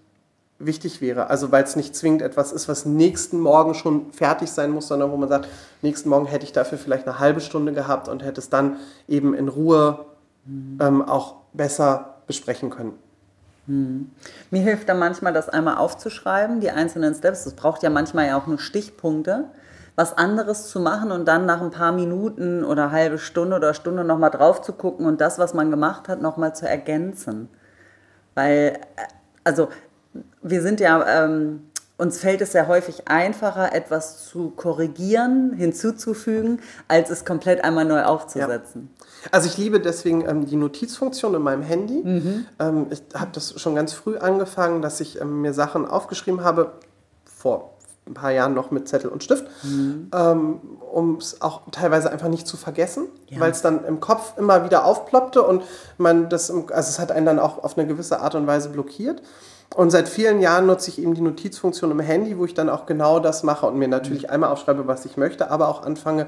wichtig 0.58 1.00
wäre. 1.00 1.30
Also 1.30 1.52
weil 1.52 1.64
es 1.64 1.76
nicht 1.76 1.94
zwingend 1.94 2.22
etwas 2.22 2.52
ist, 2.52 2.68
was 2.68 2.84
nächsten 2.84 3.38
Morgen 3.40 3.74
schon 3.74 4.12
fertig 4.12 4.50
sein 4.50 4.70
muss, 4.70 4.88
sondern 4.88 5.10
wo 5.10 5.16
man 5.16 5.28
sagt, 5.28 5.48
nächsten 5.82 6.08
Morgen 6.08 6.26
hätte 6.26 6.44
ich 6.44 6.52
dafür 6.52 6.78
vielleicht 6.78 7.06
eine 7.06 7.18
halbe 7.18 7.40
Stunde 7.40 7.72
gehabt 7.72 8.08
und 8.08 8.24
hätte 8.24 8.40
es 8.40 8.50
dann 8.50 8.76
eben 9.06 9.34
in 9.34 9.48
Ruhe 9.48 10.06
mhm. 10.44 10.78
ähm, 10.80 11.02
auch 11.02 11.36
besser 11.52 12.16
besprechen 12.26 12.70
können. 12.70 12.92
Hm. 13.68 14.10
Mir 14.50 14.62
hilft 14.62 14.88
da 14.88 14.94
manchmal, 14.94 15.34
das 15.34 15.50
einmal 15.50 15.76
aufzuschreiben, 15.76 16.60
die 16.60 16.70
einzelnen 16.70 17.14
Steps. 17.14 17.44
Das 17.44 17.54
braucht 17.54 17.82
ja 17.82 17.90
manchmal 17.90 18.26
ja 18.26 18.38
auch 18.38 18.46
nur 18.46 18.58
Stichpunkte, 18.58 19.44
was 19.94 20.16
anderes 20.16 20.68
zu 20.68 20.80
machen 20.80 21.12
und 21.12 21.28
dann 21.28 21.44
nach 21.44 21.60
ein 21.60 21.70
paar 21.70 21.92
Minuten 21.92 22.64
oder 22.64 22.90
halbe 22.90 23.18
Stunde 23.18 23.56
oder 23.56 23.74
Stunde 23.74 24.04
nochmal 24.04 24.30
drauf 24.30 24.62
zu 24.62 24.72
gucken 24.72 25.06
und 25.06 25.20
das, 25.20 25.38
was 25.38 25.52
man 25.52 25.70
gemacht 25.70 26.08
hat, 26.08 26.22
nochmal 26.22 26.54
zu 26.54 26.66
ergänzen. 26.66 27.50
Weil, 28.34 28.78
äh, 28.96 29.02
also, 29.44 29.68
wir 30.42 30.62
sind 30.62 30.80
ja, 30.80 31.24
ähm, 31.24 31.67
uns 31.98 32.20
fällt 32.20 32.40
es 32.40 32.52
sehr 32.52 32.68
häufig 32.68 33.08
einfacher, 33.08 33.74
etwas 33.74 34.24
zu 34.24 34.50
korrigieren, 34.50 35.52
hinzuzufügen, 35.52 36.60
als 36.86 37.10
es 37.10 37.24
komplett 37.24 37.64
einmal 37.64 37.84
neu 37.84 38.04
aufzusetzen. 38.04 38.90
Ja. 39.24 39.28
Also 39.32 39.48
ich 39.48 39.58
liebe 39.58 39.80
deswegen 39.80 40.24
ähm, 40.26 40.46
die 40.46 40.56
Notizfunktion 40.56 41.34
in 41.34 41.42
meinem 41.42 41.62
Handy. 41.62 42.02
Mhm. 42.04 42.46
Ähm, 42.60 42.86
ich 42.90 43.02
habe 43.14 43.32
das 43.32 43.60
schon 43.60 43.74
ganz 43.74 43.92
früh 43.92 44.16
angefangen, 44.16 44.80
dass 44.80 45.00
ich 45.00 45.20
ähm, 45.20 45.42
mir 45.42 45.52
Sachen 45.52 45.86
aufgeschrieben 45.86 46.44
habe, 46.44 46.72
vor 47.24 47.74
ein 48.06 48.14
paar 48.14 48.30
Jahren 48.30 48.54
noch 48.54 48.70
mit 48.70 48.88
Zettel 48.88 49.10
und 49.10 49.22
Stift, 49.22 49.46
mhm. 49.64 50.08
ähm, 50.14 50.60
um 50.92 51.16
es 51.16 51.42
auch 51.42 51.62
teilweise 51.72 52.10
einfach 52.10 52.28
nicht 52.28 52.46
zu 52.46 52.56
vergessen, 52.56 53.06
ja. 53.26 53.40
weil 53.40 53.50
es 53.50 53.60
dann 53.60 53.84
im 53.84 54.00
Kopf 54.00 54.38
immer 54.38 54.64
wieder 54.64 54.84
aufploppte 54.84 55.42
und 55.42 55.62
man 55.98 56.28
das, 56.28 56.50
also 56.50 56.70
es 56.72 56.98
hat 56.98 57.12
einen 57.12 57.26
dann 57.26 57.38
auch 57.38 57.62
auf 57.62 57.76
eine 57.76 57.86
gewisse 57.86 58.20
Art 58.20 58.34
und 58.34 58.46
Weise 58.46 58.68
blockiert. 58.68 59.20
Und 59.74 59.90
seit 59.90 60.08
vielen 60.08 60.40
Jahren 60.40 60.66
nutze 60.66 60.90
ich 60.90 61.00
eben 61.00 61.14
die 61.14 61.20
Notizfunktion 61.20 61.90
im 61.90 62.00
Handy, 62.00 62.38
wo 62.38 62.44
ich 62.44 62.54
dann 62.54 62.68
auch 62.68 62.86
genau 62.86 63.20
das 63.20 63.42
mache 63.42 63.66
und 63.66 63.76
mir 63.76 63.88
natürlich 63.88 64.24
mhm. 64.24 64.30
einmal 64.30 64.50
aufschreibe, 64.50 64.86
was 64.86 65.04
ich 65.04 65.16
möchte, 65.16 65.50
aber 65.50 65.68
auch 65.68 65.84
anfange, 65.84 66.26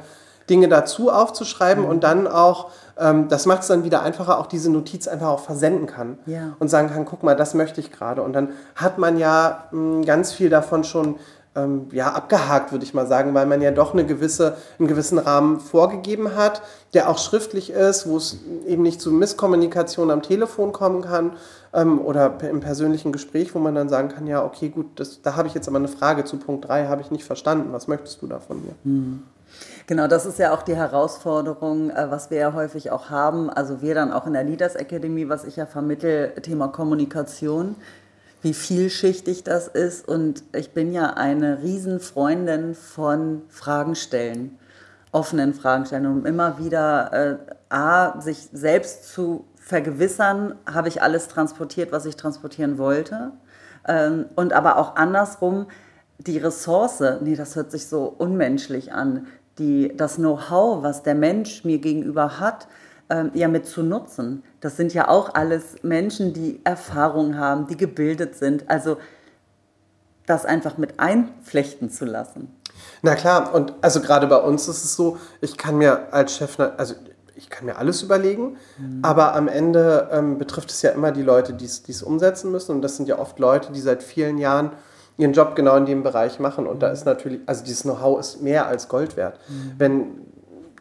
Dinge 0.49 0.69
dazu 0.69 1.11
aufzuschreiben 1.11 1.85
mhm. 1.85 1.91
und 1.91 2.05
dann 2.05 2.27
auch, 2.27 2.71
ähm, 2.99 3.29
das 3.29 3.47
macht 3.47 3.63
es 3.63 3.69
dann 3.69 3.85
wieder 3.85 4.03
einfacher, 4.03 4.39
auch 4.39 4.47
diese 4.47 4.71
Notiz 4.71 5.07
einfach 5.07 5.29
auch 5.29 5.41
versenden 5.41 5.87
kann 5.87 6.19
ja. 6.27 6.55
und 6.59 6.69
sagen 6.69 6.89
kann, 6.89 7.05
guck 7.05 7.23
mal, 7.23 7.37
das 7.37 7.55
möchte 7.55 7.81
ich 7.81 7.93
gerade. 7.93 8.23
Und 8.23 8.33
dann 8.33 8.51
hat 8.75 8.99
man 8.99 9.17
ja 9.17 9.65
mh, 9.71 9.79
hm, 9.97 10.05
ganz 10.05 10.33
viel 10.33 10.51
davon 10.51 10.85
schon 10.85 11.17
ähm, 11.57 11.89
ja, 11.91 12.13
abgehakt, 12.13 12.71
würde 12.71 12.85
ich 12.85 12.95
mal 12.95 13.07
sagen, 13.07 13.35
weil 13.35 13.47
man 13.47 13.61
ja 13.61 13.73
doch 13.73 13.93
eine 13.93 14.07
gewisse, 14.07 14.57
einen 14.79 14.87
gewissen 14.87 15.19
Rahmen 15.19 15.59
vorgegeben 15.59 16.37
hat, 16.37 16.63
der 16.95 17.09
auch 17.09 17.19
schriftlich 17.19 17.71
ist, 17.71 18.09
wo 18.09 18.17
es 18.17 18.39
eben 18.67 18.83
nicht 18.83 19.01
zu 19.01 19.11
Misskommunikation 19.11 20.11
am 20.11 20.23
Telefon 20.23 20.73
kommen 20.73 21.03
kann 21.03 21.33
ähm, 21.73 22.01
oder 22.01 22.39
im 22.49 22.61
persönlichen 22.61 23.11
Gespräch, 23.11 23.55
wo 23.55 23.59
man 23.59 23.75
dann 23.75 23.89
sagen 23.89 24.09
kann, 24.09 24.27
ja, 24.27 24.45
okay, 24.45 24.69
gut, 24.69 24.87
das, 24.97 25.23
da 25.23 25.35
habe 25.35 25.49
ich 25.49 25.55
jetzt 25.55 25.67
aber 25.67 25.79
eine 25.79 25.89
Frage 25.89 26.25
zu 26.25 26.37
Punkt 26.37 26.69
3, 26.69 26.87
habe 26.87 27.03
ich 27.03 27.11
nicht 27.11 27.25
verstanden, 27.25 27.73
was 27.73 27.89
möchtest 27.89 28.23
du 28.23 28.29
da 28.29 28.39
von 28.39 28.63
mir? 28.65 28.73
Mhm. 28.85 29.23
Genau, 29.87 30.07
das 30.07 30.27
ist 30.27 30.39
ja 30.39 30.55
auch 30.55 30.63
die 30.63 30.77
Herausforderung, 30.77 31.91
äh, 31.91 32.11
was 32.11 32.31
wir 32.31 32.39
ja 32.39 32.53
häufig 32.53 32.93
auch 32.93 33.11
haben. 33.11 33.51
Also 33.51 33.83
wir 33.83 33.97
dann 33.97 34.13
auch 34.13 34.27
in 34.27 34.35
der 34.35 34.45
Leaders 34.45 34.77
Academy, 34.77 35.29
was 35.29 35.45
ich 35.45 35.57
ja 35.57 35.67
vermittel, 35.67 36.31
Thema 36.43 36.69
Kommunikation, 36.69 37.75
wie 38.43 38.55
vielschichtig 38.55 39.45
das 39.45 39.69
ist. 39.69 40.07
Und 40.07 40.43
ich 40.55 40.73
bin 40.73 40.93
ja 40.93 41.15
eine 41.15 41.63
Riesenfreundin 41.63 42.75
von 42.75 43.43
Fragen 43.49 43.95
stellen, 43.95 44.59
offenen 45.13 45.55
Fragen 45.55 45.87
stellen 45.87 46.07
und 46.07 46.27
immer 46.27 46.59
wieder 46.59 47.13
äh, 47.13 47.37
A, 47.69 48.21
sich 48.21 48.49
selbst 48.53 49.13
zu 49.13 49.45
vergewissern, 49.57 50.57
habe 50.73 50.89
ich 50.89 51.03
alles 51.03 51.29
transportiert, 51.29 51.93
was 51.93 52.07
ich 52.07 52.17
transportieren 52.17 52.79
wollte. 52.79 53.33
Ähm, 53.87 54.27
und 54.35 54.53
aber 54.53 54.79
auch 54.79 54.97
andersrum, 54.97 55.67
die 56.19 56.39
Ressource, 56.39 57.03
nee, 57.21 57.37
das 57.37 57.57
hört 57.57 57.71
sich 57.71 57.87
so 57.87 58.05
unmenschlich 58.05 58.93
an, 58.93 59.27
die, 59.59 59.95
das 59.97 60.17
Know-how, 60.17 60.83
was 60.83 61.03
der 61.03 61.15
Mensch 61.15 61.65
mir 61.65 61.79
gegenüber 61.79 62.41
hat, 62.41 62.67
ja 63.35 63.49
mit 63.49 63.67
zu 63.67 63.83
nutzen. 63.83 64.43
Das 64.61 64.77
sind 64.77 64.95
ja 64.95 65.09
auch 65.09 65.35
alles 65.35 65.83
Menschen, 65.83 66.33
die 66.33 66.61
Erfahrung 66.65 67.37
haben, 67.37 67.67
die 67.67 67.77
gebildet 67.77 68.37
sind. 68.37 68.71
Also 68.71 68.99
das 70.27 70.45
einfach 70.45 70.79
mit 70.79 71.01
einflechten 71.01 71.91
zu 71.91 72.05
lassen. 72.05 72.55
Na 73.03 73.15
klar, 73.15 73.55
und 73.55 73.75
also 73.81 74.01
gerade 74.01 74.27
bei 74.27 74.37
uns 74.37 74.69
ist 74.69 74.85
es 74.85 74.95
so, 74.95 75.19
ich 75.41 75.57
kann 75.57 75.77
mir 75.77 76.13
als 76.13 76.37
Chef, 76.37 76.59
also 76.59 76.95
ich 77.35 77.51
kann 77.51 77.67
mir 77.67 77.77
alles 77.77 78.03
überlegen, 78.03 78.57
mhm. 78.79 79.01
aber 79.03 79.35
am 79.35 79.49
Ende 79.49 80.09
ähm, 80.13 80.39
betrifft 80.39 80.71
es 80.71 80.83
ja 80.83 80.91
immer 80.91 81.11
die 81.11 81.23
Leute, 81.23 81.55
die 81.55 81.65
es 81.65 82.03
umsetzen 82.03 82.53
müssen. 82.53 82.73
Und 82.77 82.83
das 82.83 82.97
sind 82.97 83.09
ja 83.09 83.19
oft 83.19 83.39
Leute, 83.39 83.73
die 83.73 83.81
seit 83.81 84.03
vielen 84.03 84.39
Jahren 84.39 84.73
ihren 85.17 85.33
Job 85.33 85.55
genau 85.57 85.77
in 85.77 85.87
dem 85.87 86.03
Bereich 86.03 86.39
machen. 86.39 86.67
Und 86.67 86.83
da 86.83 86.89
ist 86.89 87.07
natürlich, 87.07 87.41
also 87.47 87.65
dieses 87.65 87.83
Know-how 87.83 88.21
ist 88.21 88.43
mehr 88.43 88.67
als 88.67 88.89
Gold 88.89 89.17
wert. 89.17 89.39
Mhm. 89.49 89.73
Wenn 89.79 90.05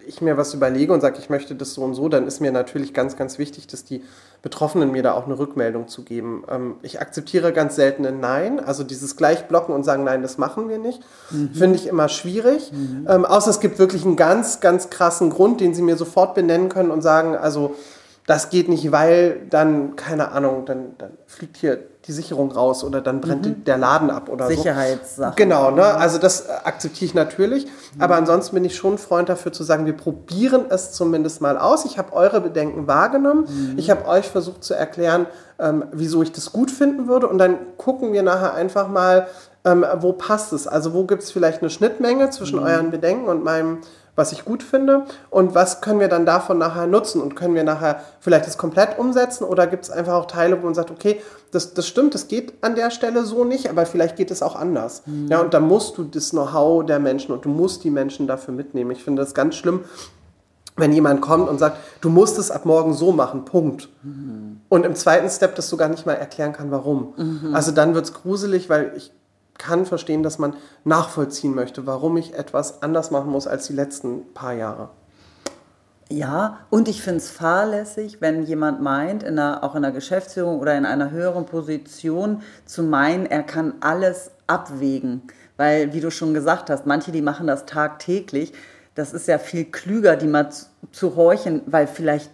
ich 0.09 0.21
mir 0.21 0.37
was 0.37 0.53
überlege 0.53 0.91
und 0.91 1.01
sage, 1.01 1.19
ich 1.19 1.29
möchte 1.29 1.55
das 1.55 1.73
so 1.73 1.83
und 1.83 1.93
so, 1.93 2.09
dann 2.09 2.27
ist 2.27 2.41
mir 2.41 2.51
natürlich 2.51 2.93
ganz, 2.93 3.15
ganz 3.15 3.37
wichtig, 3.37 3.67
dass 3.67 3.85
die 3.85 4.03
Betroffenen 4.41 4.91
mir 4.91 5.03
da 5.03 5.13
auch 5.13 5.25
eine 5.25 5.37
Rückmeldung 5.37 5.87
zu 5.87 6.03
geben. 6.03 6.43
Ähm, 6.49 6.75
ich 6.81 6.99
akzeptiere 6.99 7.53
ganz 7.53 7.75
selten 7.75 8.05
ein 8.05 8.19
Nein, 8.19 8.59
also 8.59 8.83
dieses 8.83 9.15
Gleichblocken 9.15 9.73
und 9.73 9.83
sagen, 9.83 10.03
nein, 10.03 10.21
das 10.21 10.37
machen 10.37 10.67
wir 10.67 10.79
nicht, 10.79 11.01
mhm. 11.29 11.51
finde 11.53 11.75
ich 11.75 11.87
immer 11.87 12.09
schwierig. 12.09 12.71
Mhm. 12.71 13.07
Ähm, 13.07 13.25
außer 13.25 13.51
es 13.51 13.59
gibt 13.59 13.77
wirklich 13.77 14.03
einen 14.03 14.15
ganz, 14.15 14.59
ganz 14.59 14.89
krassen 14.89 15.29
Grund, 15.29 15.61
den 15.61 15.73
sie 15.73 15.83
mir 15.83 15.95
sofort 15.95 16.33
benennen 16.33 16.69
können 16.69 16.91
und 16.91 17.01
sagen, 17.01 17.35
also 17.35 17.75
das 18.29 18.51
geht 18.51 18.69
nicht, 18.69 18.91
weil 18.91 19.41
dann, 19.49 19.95
keine 19.95 20.31
Ahnung, 20.31 20.63
dann, 20.67 20.95
dann 20.99 21.09
fliegt 21.25 21.57
hier 21.57 21.79
die 22.05 22.11
Sicherung 22.11 22.51
raus 22.51 22.83
oder 22.83 23.01
dann 23.01 23.21
brennt 23.21 23.43
mhm. 23.43 23.63
der 23.63 23.79
Laden 23.79 24.11
ab 24.11 24.29
oder 24.29 24.45
Sicherheitssache. 24.45 25.31
so. 25.31 25.35
Genau, 25.35 25.71
ne? 25.71 25.83
also 25.83 26.19
das 26.19 26.47
akzeptiere 26.47 27.05
ich 27.05 27.15
natürlich. 27.15 27.65
Mhm. 27.65 28.01
Aber 28.01 28.17
ansonsten 28.17 28.53
bin 28.53 28.65
ich 28.65 28.75
schon 28.75 28.99
Freund 28.99 29.29
dafür 29.29 29.51
zu 29.51 29.63
sagen, 29.63 29.87
wir 29.87 29.97
probieren 29.97 30.65
es 30.69 30.91
zumindest 30.91 31.41
mal 31.41 31.57
aus. 31.57 31.85
Ich 31.85 31.97
habe 31.97 32.13
eure 32.13 32.39
Bedenken 32.39 32.85
wahrgenommen. 32.85 33.47
Mhm. 33.49 33.79
Ich 33.79 33.89
habe 33.89 34.07
euch 34.07 34.27
versucht 34.27 34.63
zu 34.63 34.75
erklären, 34.75 35.25
ähm, 35.57 35.85
wieso 35.91 36.21
ich 36.21 36.31
das 36.31 36.51
gut 36.51 36.69
finden 36.69 37.07
würde. 37.07 37.27
Und 37.27 37.39
dann 37.39 37.57
gucken 37.77 38.13
wir 38.13 38.21
nachher 38.21 38.53
einfach 38.53 38.89
mal, 38.89 39.25
ähm, 39.65 39.83
wo 40.01 40.13
passt 40.13 40.53
es. 40.53 40.67
Also 40.67 40.93
wo 40.93 41.05
gibt 41.05 41.23
es 41.23 41.31
vielleicht 41.31 41.61
eine 41.63 41.71
Schnittmenge 41.71 42.29
zwischen 42.29 42.59
mhm. 42.59 42.65
euren 42.65 42.91
Bedenken 42.91 43.27
und 43.27 43.43
meinem 43.43 43.79
was 44.19 44.31
ich 44.31 44.45
gut 44.45 44.61
finde 44.61 45.05
und 45.31 45.55
was 45.55 45.81
können 45.81 45.99
wir 45.99 46.09
dann 46.09 46.27
davon 46.27 46.59
nachher 46.59 46.85
nutzen 46.85 47.21
und 47.21 47.35
können 47.35 47.55
wir 47.55 47.63
nachher 47.63 48.01
vielleicht 48.19 48.45
das 48.45 48.57
komplett 48.57 48.99
umsetzen 48.99 49.45
oder 49.45 49.65
gibt 49.65 49.85
es 49.85 49.89
einfach 49.89 50.13
auch 50.13 50.27
Teile, 50.27 50.61
wo 50.61 50.65
man 50.65 50.75
sagt, 50.75 50.91
okay, 50.91 51.21
das, 51.51 51.73
das 51.73 51.87
stimmt, 51.87 52.13
das 52.13 52.27
geht 52.27 52.53
an 52.61 52.75
der 52.75 52.91
Stelle 52.91 53.25
so 53.25 53.43
nicht, 53.43 53.69
aber 53.69 53.87
vielleicht 53.87 54.15
geht 54.15 54.29
es 54.29 54.43
auch 54.43 54.55
anders. 54.55 55.03
Mhm. 55.07 55.27
Ja, 55.29 55.39
und 55.39 55.53
da 55.53 55.59
musst 55.59 55.97
du 55.97 56.03
das 56.03 56.29
Know-how 56.29 56.85
der 56.85 56.99
Menschen 56.99 57.31
und 57.31 57.45
du 57.45 57.49
musst 57.49 57.83
die 57.83 57.89
Menschen 57.89 58.27
dafür 58.27 58.53
mitnehmen. 58.53 58.91
Ich 58.91 59.03
finde 59.03 59.23
das 59.23 59.33
ganz 59.33 59.55
schlimm, 59.55 59.85
wenn 60.75 60.93
jemand 60.93 61.21
kommt 61.21 61.49
und 61.49 61.57
sagt, 61.57 61.77
du 62.01 62.09
musst 62.09 62.37
es 62.37 62.51
ab 62.51 62.65
morgen 62.65 62.93
so 62.93 63.11
machen, 63.11 63.45
Punkt. 63.45 63.89
Mhm. 64.03 64.61
Und 64.69 64.85
im 64.85 64.95
zweiten 64.95 65.29
Step 65.29 65.55
das 65.55 65.69
sogar 65.69 65.89
nicht 65.89 66.05
mal 66.05 66.13
erklären 66.13 66.53
kann, 66.53 66.71
warum. 66.71 67.13
Mhm. 67.17 67.55
Also 67.55 67.71
dann 67.71 67.95
wird 67.95 68.05
es 68.05 68.13
gruselig, 68.13 68.69
weil 68.69 68.93
ich 68.95 69.11
kann 69.59 69.85
verstehen, 69.85 70.23
dass 70.23 70.39
man 70.39 70.55
nachvollziehen 70.83 71.53
möchte, 71.53 71.85
warum 71.85 72.17
ich 72.17 72.33
etwas 72.33 72.81
anders 72.81 73.11
machen 73.11 73.29
muss 73.29 73.45
als 73.45 73.67
die 73.67 73.73
letzten 73.73 74.33
paar 74.33 74.53
Jahre. 74.53 74.89
Ja, 76.11 76.61
und 76.71 76.87
ich 76.87 77.03
finde 77.03 77.19
es 77.19 77.29
fahrlässig, 77.29 78.19
wenn 78.19 78.43
jemand 78.43 78.81
meint, 78.81 79.21
in 79.21 79.37
einer, 79.37 79.63
auch 79.63 79.75
in 79.75 79.83
der 79.83 79.91
Geschäftsführung 79.91 80.59
oder 80.59 80.75
in 80.75 80.87
einer 80.87 81.11
höheren 81.11 81.45
Position 81.45 82.41
zu 82.65 82.81
meinen, 82.81 83.27
er 83.27 83.43
kann 83.43 83.75
alles 83.81 84.31
abwägen. 84.47 85.21
Weil, 85.55 85.93
wie 85.93 86.01
du 86.01 86.09
schon 86.09 86.33
gesagt 86.33 86.71
hast, 86.71 86.87
manche, 86.87 87.11
die 87.11 87.21
machen 87.21 87.45
das 87.45 87.67
tagtäglich. 87.67 88.53
Das 88.95 89.13
ist 89.13 89.27
ja 89.27 89.37
viel 89.37 89.65
klüger, 89.65 90.15
die 90.15 90.25
mal 90.25 90.49
zu, 90.49 90.65
zu 90.91 91.15
horchen, 91.15 91.61
weil 91.67 91.85
vielleicht 91.85 92.31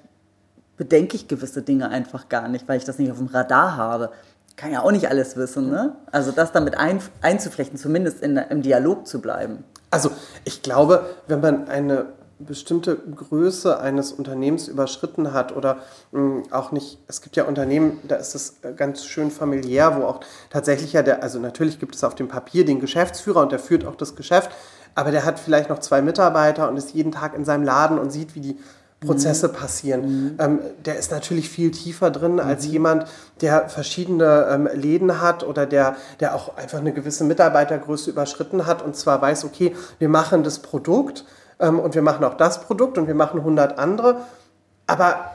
bedenke 0.77 1.17
ich 1.17 1.27
gewisse 1.27 1.61
Dinge 1.61 1.89
einfach 1.89 2.29
gar 2.29 2.47
nicht, 2.47 2.69
weil 2.69 2.77
ich 2.77 2.85
das 2.85 2.97
nicht 2.97 3.11
auf 3.11 3.17
dem 3.17 3.27
Radar 3.27 3.75
habe 3.75 4.11
kann 4.55 4.71
ja 4.71 4.81
auch 4.81 4.91
nicht 4.91 5.09
alles 5.09 5.35
wissen, 5.35 5.69
ne? 5.69 5.95
Also 6.11 6.31
das 6.31 6.51
damit 6.51 6.77
ein, 6.77 7.01
einzuflechten, 7.21 7.77
zumindest 7.77 8.21
in, 8.21 8.37
im 8.37 8.61
Dialog 8.61 9.07
zu 9.07 9.21
bleiben. 9.21 9.63
Also 9.91 10.11
ich 10.43 10.61
glaube, 10.61 11.05
wenn 11.27 11.41
man 11.41 11.67
eine 11.67 12.07
bestimmte 12.39 12.97
Größe 12.97 13.79
eines 13.79 14.11
Unternehmens 14.11 14.67
überschritten 14.67 15.31
hat 15.31 15.55
oder 15.55 15.77
mh, 16.11 16.19
hm, 16.19 16.43
auch 16.51 16.71
nicht, 16.71 16.99
es 17.07 17.21
gibt 17.21 17.37
ja 17.37 17.45
Unternehmen, 17.45 17.99
da 18.07 18.15
ist 18.15 18.35
es 18.35 18.55
ganz 18.75 19.05
schön 19.05 19.31
familiär, 19.31 19.97
wo 19.97 20.05
auch 20.05 20.19
tatsächlich 20.49 20.93
ja 20.93 21.01
der, 21.01 21.23
also 21.23 21.39
natürlich 21.39 21.79
gibt 21.79 21.95
es 21.95 22.03
auf 22.03 22.15
dem 22.15 22.27
Papier 22.27 22.65
den 22.65 22.81
Geschäftsführer 22.81 23.41
und 23.41 23.51
der 23.51 23.59
führt 23.59 23.85
auch 23.85 23.95
das 23.95 24.15
Geschäft, 24.15 24.51
aber 24.95 25.11
der 25.11 25.25
hat 25.25 25.39
vielleicht 25.39 25.69
noch 25.69 25.79
zwei 25.79 26.01
Mitarbeiter 26.01 26.67
und 26.67 26.77
ist 26.77 26.93
jeden 26.93 27.11
Tag 27.11 27.35
in 27.35 27.45
seinem 27.45 27.63
Laden 27.63 27.99
und 27.99 28.11
sieht, 28.11 28.35
wie 28.35 28.41
die 28.41 28.59
Prozesse 29.05 29.47
mhm. 29.47 29.53
passieren. 29.53 30.01
Mhm. 30.01 30.35
Ähm, 30.39 30.59
der 30.85 30.97
ist 30.97 31.11
natürlich 31.11 31.49
viel 31.49 31.71
tiefer 31.71 32.11
drin 32.11 32.39
als 32.39 32.65
mhm. 32.65 32.73
jemand, 32.73 33.05
der 33.41 33.69
verschiedene 33.69 34.47
ähm, 34.49 34.69
Läden 34.73 35.21
hat 35.21 35.43
oder 35.43 35.65
der, 35.65 35.95
der 36.19 36.35
auch 36.35 36.57
einfach 36.57 36.79
eine 36.79 36.93
gewisse 36.93 37.23
Mitarbeitergröße 37.23 38.09
überschritten 38.09 38.65
hat 38.65 38.81
und 38.81 38.95
zwar 38.95 39.21
weiß, 39.21 39.45
okay, 39.45 39.75
wir 39.99 40.09
machen 40.09 40.43
das 40.43 40.59
Produkt 40.59 41.25
ähm, 41.59 41.79
und 41.79 41.95
wir 41.95 42.01
machen 42.01 42.23
auch 42.23 42.35
das 42.35 42.61
Produkt 42.61 42.97
und 42.97 43.07
wir 43.07 43.15
machen 43.15 43.39
100 43.39 43.77
andere, 43.77 44.17
aber 44.87 45.34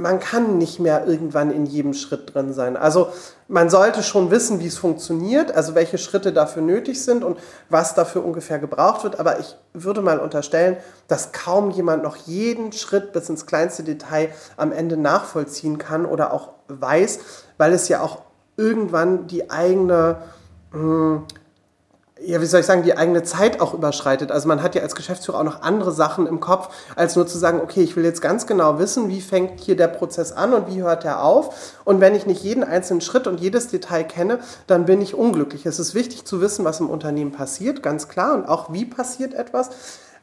man 0.00 0.20
kann 0.20 0.58
nicht 0.58 0.78
mehr 0.78 1.06
irgendwann 1.08 1.50
in 1.50 1.66
jedem 1.66 1.92
Schritt 1.92 2.32
drin 2.32 2.52
sein. 2.52 2.76
Also 2.76 3.08
man 3.48 3.68
sollte 3.68 4.04
schon 4.04 4.30
wissen, 4.30 4.60
wie 4.60 4.68
es 4.68 4.78
funktioniert, 4.78 5.50
also 5.50 5.74
welche 5.74 5.98
Schritte 5.98 6.32
dafür 6.32 6.62
nötig 6.62 7.02
sind 7.02 7.24
und 7.24 7.36
was 7.68 7.96
dafür 7.96 8.24
ungefähr 8.24 8.60
gebraucht 8.60 9.02
wird. 9.02 9.18
Aber 9.18 9.40
ich 9.40 9.56
würde 9.74 10.00
mal 10.00 10.20
unterstellen, 10.20 10.76
dass 11.08 11.32
kaum 11.32 11.72
jemand 11.72 12.04
noch 12.04 12.14
jeden 12.14 12.70
Schritt 12.70 13.12
bis 13.12 13.28
ins 13.28 13.44
kleinste 13.44 13.82
Detail 13.82 14.28
am 14.56 14.70
Ende 14.70 14.96
nachvollziehen 14.96 15.78
kann 15.78 16.06
oder 16.06 16.32
auch 16.32 16.50
weiß, 16.68 17.18
weil 17.56 17.72
es 17.72 17.88
ja 17.88 18.00
auch 18.00 18.22
irgendwann 18.56 19.26
die 19.26 19.50
eigene 19.50 20.18
mh, 20.70 20.78
hm, 20.80 21.22
ja, 22.24 22.40
wie 22.40 22.46
soll 22.46 22.60
ich 22.60 22.66
sagen, 22.66 22.82
die 22.82 22.96
eigene 22.96 23.22
Zeit 23.22 23.60
auch 23.60 23.74
überschreitet. 23.74 24.32
Also 24.32 24.48
man 24.48 24.62
hat 24.62 24.74
ja 24.74 24.82
als 24.82 24.94
Geschäftsführer 24.94 25.38
auch 25.38 25.44
noch 25.44 25.62
andere 25.62 25.92
Sachen 25.92 26.26
im 26.26 26.40
Kopf, 26.40 26.68
als 26.96 27.16
nur 27.16 27.26
zu 27.26 27.38
sagen, 27.38 27.60
okay, 27.60 27.82
ich 27.82 27.96
will 27.96 28.04
jetzt 28.04 28.20
ganz 28.20 28.46
genau 28.46 28.78
wissen, 28.78 29.08
wie 29.08 29.20
fängt 29.20 29.60
hier 29.60 29.76
der 29.76 29.88
Prozess 29.88 30.32
an 30.32 30.52
und 30.52 30.68
wie 30.68 30.82
hört 30.82 31.04
er 31.04 31.22
auf. 31.22 31.74
Und 31.84 32.00
wenn 32.00 32.14
ich 32.14 32.26
nicht 32.26 32.42
jeden 32.42 32.64
einzelnen 32.64 33.00
Schritt 33.00 33.26
und 33.26 33.40
jedes 33.40 33.68
Detail 33.68 34.04
kenne, 34.04 34.40
dann 34.66 34.84
bin 34.84 35.00
ich 35.00 35.14
unglücklich. 35.14 35.64
Es 35.66 35.78
ist 35.78 35.94
wichtig 35.94 36.24
zu 36.24 36.40
wissen, 36.40 36.64
was 36.64 36.80
im 36.80 36.90
Unternehmen 36.90 37.32
passiert, 37.32 37.82
ganz 37.82 38.08
klar, 38.08 38.34
und 38.34 38.46
auch 38.46 38.72
wie 38.72 38.84
passiert 38.84 39.34
etwas. 39.34 39.70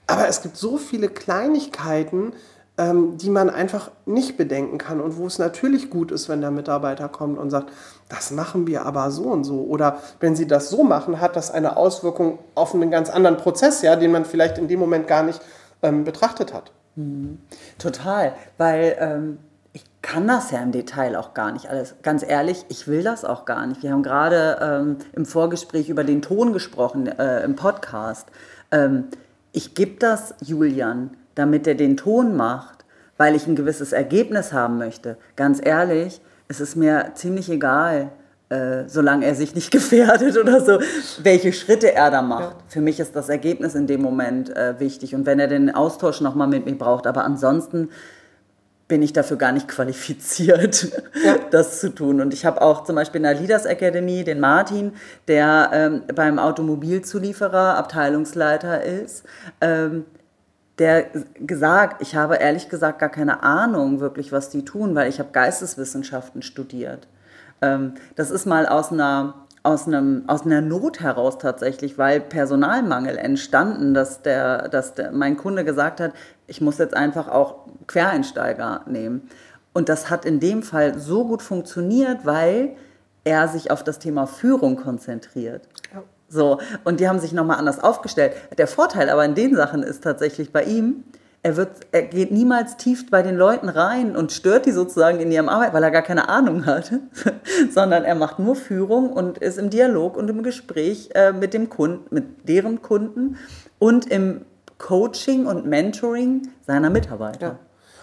Aber 0.07 0.27
es 0.27 0.41
gibt 0.41 0.57
so 0.57 0.77
viele 0.77 1.09
Kleinigkeiten, 1.09 2.33
ähm, 2.77 3.17
die 3.17 3.29
man 3.29 3.49
einfach 3.49 3.89
nicht 4.05 4.37
bedenken 4.37 4.77
kann 4.77 4.99
und 4.99 5.17
wo 5.17 5.27
es 5.27 5.39
natürlich 5.39 5.89
gut 5.89 6.11
ist, 6.11 6.27
wenn 6.27 6.41
der 6.41 6.51
Mitarbeiter 6.51 7.07
kommt 7.07 7.37
und 7.37 7.49
sagt, 7.49 7.71
das 8.09 8.31
machen 8.31 8.67
wir 8.67 8.85
aber 8.85 9.11
so 9.11 9.23
und 9.23 9.43
so. 9.43 9.61
Oder 9.63 9.99
wenn 10.19 10.35
Sie 10.35 10.47
das 10.47 10.69
so 10.69 10.83
machen, 10.83 11.19
hat 11.19 11.35
das 11.35 11.51
eine 11.51 11.77
Auswirkung 11.77 12.39
auf 12.53 12.73
einen 12.73 12.91
ganz 12.91 13.09
anderen 13.09 13.37
Prozess, 13.37 13.81
ja, 13.81 13.95
den 13.95 14.11
man 14.11 14.25
vielleicht 14.25 14.57
in 14.57 14.67
dem 14.67 14.79
Moment 14.79 15.07
gar 15.07 15.23
nicht 15.23 15.41
ähm, 15.81 16.03
betrachtet 16.03 16.53
hat. 16.53 16.71
Mhm. 16.95 17.39
Total, 17.79 18.33
weil 18.57 18.95
ähm, 18.99 19.39
ich 19.73 19.83
kann 20.01 20.27
das 20.27 20.51
ja 20.51 20.59
im 20.59 20.71
Detail 20.71 21.15
auch 21.15 21.33
gar 21.33 21.51
nicht 21.51 21.69
alles. 21.69 21.95
Ganz 22.03 22.23
ehrlich, 22.23 22.65
ich 22.69 22.87
will 22.87 23.03
das 23.03 23.25
auch 23.25 23.45
gar 23.45 23.65
nicht. 23.65 23.83
Wir 23.83 23.91
haben 23.91 24.03
gerade 24.03 24.59
ähm, 24.61 24.97
im 25.13 25.25
Vorgespräch 25.25 25.89
über 25.89 26.03
den 26.03 26.21
Ton 26.21 26.53
gesprochen 26.53 27.07
äh, 27.07 27.43
im 27.43 27.55
Podcast. 27.55 28.27
Ähm, 28.71 29.05
ich 29.51 29.73
gebe 29.73 29.99
das 29.99 30.35
Julian 30.41 31.11
damit 31.35 31.67
er 31.67 31.75
den 31.75 31.97
Ton 31.97 32.35
macht, 32.35 32.85
weil 33.17 33.35
ich 33.35 33.45
ein 33.45 33.55
gewisses 33.55 33.93
Ergebnis 33.93 34.51
haben 34.51 34.77
möchte. 34.77 35.17
Ganz 35.35 35.61
ehrlich, 35.63 36.21
es 36.47 36.59
ist 36.59 36.75
mir 36.75 37.11
ziemlich 37.15 37.49
egal, 37.49 38.11
äh, 38.49 38.87
solange 38.87 39.25
er 39.25 39.35
sich 39.35 39.55
nicht 39.55 39.71
gefährdet 39.71 40.37
oder 40.37 40.61
so, 40.61 40.79
welche 41.23 41.51
Schritte 41.51 41.93
er 41.93 42.11
da 42.11 42.21
macht. 42.21 42.51
Ja. 42.51 42.57
Für 42.67 42.81
mich 42.81 42.99
ist 42.99 43.15
das 43.15 43.29
Ergebnis 43.29 43.75
in 43.75 43.87
dem 43.87 44.01
Moment 44.01 44.55
äh, 44.55 44.79
wichtig 44.79 45.15
und 45.15 45.25
wenn 45.25 45.39
er 45.39 45.47
den 45.47 45.73
Austausch 45.73 46.21
nochmal 46.21 46.47
mit 46.47 46.65
mir 46.65 46.77
braucht. 46.77 47.07
Aber 47.07 47.23
ansonsten 47.23 47.89
bin 48.87 49.01
ich 49.01 49.13
dafür 49.13 49.37
gar 49.37 49.51
nicht 49.51 49.67
qualifiziert, 49.75 50.91
ja. 51.23 51.37
das 51.49 51.79
zu 51.79 51.89
tun. 51.89 52.21
Und 52.21 52.33
ich 52.33 52.45
habe 52.45 52.61
auch 52.61 52.83
zum 52.83 52.95
Beispiel 52.95 53.17
in 53.17 53.23
der 53.23 53.33
Leaders 53.33 53.65
Academy 53.65 54.23
den 54.23 54.39
Martin, 54.39 54.93
der 55.27 55.71
ähm, 55.73 56.03
beim 56.13 56.37
Automobilzulieferer 56.37 57.77
Abteilungsleiter 57.77 58.83
ist. 58.83 59.23
Ähm, 59.59 60.05
der 60.79 61.05
gesagt, 61.35 62.01
ich 62.01 62.15
habe 62.15 62.35
ehrlich 62.35 62.69
gesagt 62.69 62.99
gar 62.99 63.09
keine 63.09 63.43
Ahnung 63.43 63.99
wirklich, 63.99 64.31
was 64.31 64.49
die 64.49 64.65
tun, 64.65 64.95
weil 64.95 65.09
ich 65.09 65.19
habe 65.19 65.29
Geisteswissenschaften 65.31 66.41
studiert. 66.41 67.07
Ähm, 67.61 67.93
das 68.15 68.29
ist 68.29 68.45
mal 68.45 68.65
aus 68.65 68.91
einer, 68.91 69.35
aus, 69.63 69.87
einem, 69.87 70.23
aus 70.27 70.45
einer 70.45 70.61
Not 70.61 70.99
heraus 70.99 71.37
tatsächlich, 71.37 71.97
weil 71.97 72.19
Personalmangel 72.19 73.17
entstanden, 73.17 73.93
dass, 73.93 74.21
der, 74.21 74.67
dass 74.67 74.93
der, 74.95 75.11
mein 75.11 75.37
Kunde 75.37 75.63
gesagt 75.63 75.99
hat, 76.01 76.11
ich 76.47 76.59
muss 76.59 76.77
jetzt 76.77 76.95
einfach 76.95 77.29
auch 77.29 77.65
Quereinsteiger 77.87 78.81
nehmen. 78.85 79.29
Und 79.73 79.89
das 79.89 80.09
hat 80.09 80.25
in 80.25 80.39
dem 80.39 80.61
Fall 80.63 80.99
so 80.99 81.25
gut 81.25 81.41
funktioniert, 81.41 82.25
weil 82.25 82.75
er 83.23 83.47
sich 83.47 83.71
auf 83.71 83.83
das 83.83 83.99
Thema 83.99 84.27
Führung 84.27 84.75
konzentriert. 84.77 85.67
So, 86.27 86.59
und 86.83 86.99
die 86.99 87.07
haben 87.07 87.19
sich 87.19 87.33
nochmal 87.33 87.57
anders 87.57 87.83
aufgestellt. 87.83 88.33
Der 88.57 88.67
Vorteil 88.67 89.09
aber 89.09 89.23
in 89.25 89.35
den 89.35 89.55
Sachen 89.55 89.83
ist 89.83 90.03
tatsächlich 90.03 90.51
bei 90.51 90.63
ihm, 90.63 91.03
er, 91.45 91.57
wird, 91.57 91.69
er 91.91 92.01
geht 92.01 92.31
niemals 92.31 92.75
tief 92.75 93.11
bei 93.11 93.21
den 93.21 93.35
Leuten 93.35 93.69
rein 93.69 94.15
und 94.15 94.31
stört 94.31 94.65
die 94.65 94.71
sozusagen 94.71 95.19
in 95.19 95.31
ihrem 95.31 95.47
Arbeit, 95.47 95.73
weil 95.73 95.83
er 95.83 95.91
gar 95.91 96.01
keine 96.01 96.27
Ahnung 96.27 96.65
hat, 96.65 96.91
sondern 97.71 98.03
er 98.03 98.15
macht 98.15 98.39
nur 98.39 98.55
Führung 98.55 99.13
und 99.13 99.37
ist 99.37 99.59
im 99.59 99.69
Dialog 99.69 100.17
und 100.17 100.27
im 100.27 100.41
Gespräch 100.41 101.11
äh, 101.13 101.33
mit 101.33 101.53
dem 101.53 101.69
Kunden, 101.69 102.03
mit 102.09 102.49
deren 102.49 102.81
Kunden 102.81 103.37
und 103.77 104.07
im 104.07 104.41
Coaching 104.79 105.45
und 105.45 105.67
Mentoring 105.67 106.49
seiner 106.65 106.89
Mitarbeiter. 106.89 107.47
Ja. 107.47 107.59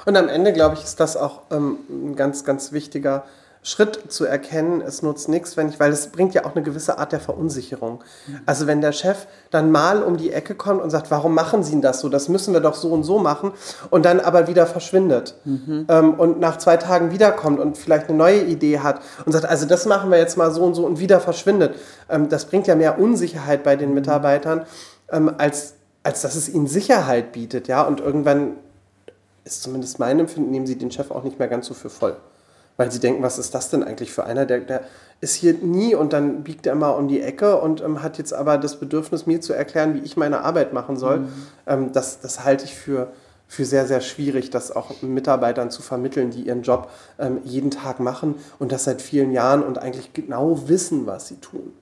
Und 0.07 0.17
am 0.17 0.29
Ende, 0.29 0.53
glaube 0.53 0.77
ich, 0.77 0.85
ist 0.85 1.01
das 1.01 1.17
auch 1.17 1.43
ähm, 1.51 1.79
ein 1.91 2.15
ganz, 2.15 2.45
ganz 2.45 2.71
wichtiger 2.71 3.25
Schritt 3.65 4.13
zu 4.13 4.25
erkennen, 4.25 4.81
es 4.81 5.03
nutzt 5.03 5.29
nichts, 5.29 5.57
wenn 5.57 5.69
ich, 5.69 5.79
weil 5.79 5.93
es 5.93 6.09
bringt 6.09 6.35
ja 6.35 6.45
auch 6.45 6.57
eine 6.57 6.65
gewisse 6.65 6.99
Art 6.99 7.13
der 7.13 7.21
Verunsicherung. 7.21 8.03
Also 8.45 8.67
wenn 8.67 8.81
der 8.81 8.91
Chef 8.91 9.29
dann 9.53 9.71
mal 9.71 10.03
um 10.03 10.17
die 10.17 10.33
Ecke 10.33 10.57
kommt 10.57 10.83
und 10.83 10.91
sagt, 10.91 11.13
warum 11.13 11.33
machen 11.33 11.63
Sie 11.63 11.81
das 11.81 12.01
so? 12.01 12.09
Das 12.09 12.29
müssen 12.29 12.55
wir 12.55 12.61
doch 12.61 12.75
so 12.75 12.89
und 12.89 13.05
so 13.05 13.21
machen 13.21 13.53
und 13.91 14.05
dann 14.05 14.19
aber 14.19 14.49
wieder 14.49 14.67
verschwindet 14.67 15.37
mhm. 15.45 15.87
ähm, 15.89 16.15
und 16.15 16.41
nach 16.41 16.59
zwei 16.59 16.77
Tagen 16.77 17.13
wiederkommt 17.13 17.61
und 17.61 17.79
vielleicht 17.79 18.09
eine 18.09 18.19
neue 18.19 18.43
Idee 18.43 18.81
hat 18.81 19.01
und 19.27 19.33
sagt, 19.33 19.45
also 19.45 19.65
das 19.65 19.87
machen 19.87 20.11
wir 20.11 20.19
jetzt 20.19 20.37
mal 20.37 20.51
so 20.51 20.65
und 20.65 20.75
so 20.75 20.85
und 20.85 20.99
wieder 20.99 21.21
verschwindet. 21.21 21.77
Ähm, 22.09 22.29
das 22.29 22.47
bringt 22.47 22.67
ja 22.67 22.75
mehr 22.75 22.99
Unsicherheit 22.99 23.63
bei 23.63 23.77
den 23.77 23.91
mhm. 23.91 23.95
Mitarbeitern, 23.95 24.67
ähm, 25.13 25.33
als, 25.39 25.75
als 26.03 26.23
dass 26.23 26.35
es 26.35 26.49
ihnen 26.49 26.67
Sicherheit 26.67 27.31
bietet, 27.31 27.69
ja, 27.69 27.83
und 27.83 28.01
irgendwann 28.01 28.57
ist 29.45 29.63
zumindest 29.63 30.01
mein 30.01 30.19
Empfinden, 30.19 30.51
nehmen 30.51 30.67
sie 30.67 30.79
den 30.79 30.91
Chef 30.91 31.13
auch 31.13 31.23
nicht 31.23 31.39
mehr 31.39 31.49
ganz 31.49 31.67
so 31.67 31.75
für 31.75 31.91
voll 31.91 32.17
weil 32.77 32.91
sie 32.91 33.01
denken, 33.01 33.23
was 33.23 33.39
ist 33.39 33.55
das 33.55 33.71
denn 33.71 33.83
eigentlich 33.83 34.13
für 34.13 34.25
einer, 34.25 34.47
der, 34.47 34.61
der 34.61 34.83
ist 35.21 35.35
hier 35.35 35.55
nie 35.55 35.95
und 35.95 36.13
dann 36.13 36.43
biegt 36.43 36.67
er 36.67 36.75
mal 36.75 36.91
um 36.91 37.09
die 37.09 37.21
Ecke 37.21 37.61
und 37.61 37.81
ähm, 37.81 38.03
hat 38.03 38.19
jetzt 38.19 38.35
aber 38.35 38.59
das 38.59 38.81
Bedürfnis, 38.81 39.27
mir 39.27 39.41
zu 39.41 39.53
erklären, 39.53 39.95
wie 39.95 40.01
ich 40.01 40.17
meine 40.17 40.41
Arbeit 40.41 40.73
machen 40.73 40.97
soll. 40.97 41.21
Mhm. 41.21 41.29
Ähm, 41.67 41.93
das, 41.93 42.21
das 42.21 42.45
halte 42.45 42.65
ich 42.65 42.75
für, 42.75 43.13
für 43.47 43.65
sehr, 43.65 43.87
sehr 43.87 44.01
schwierig, 44.01 44.51
das 44.51 44.75
auch 44.75 45.01
Mitarbeitern 45.03 45.71
zu 45.71 45.83
vermitteln, 45.83 46.31
die 46.31 46.43
ihren 46.43 46.63
Job 46.63 46.91
ähm, 47.19 47.39
jeden 47.45 47.71
Tag 47.71 48.01
machen 48.01 48.35
und 48.59 48.73
das 48.73 48.85
seit 48.85 49.01
vielen 49.01 49.31
Jahren 49.31 49.63
und 49.63 49.79
eigentlich 49.79 50.13
genau 50.13 50.69
wissen, 50.69 51.07
was 51.07 51.29
sie 51.29 51.37
tun. 51.37 51.73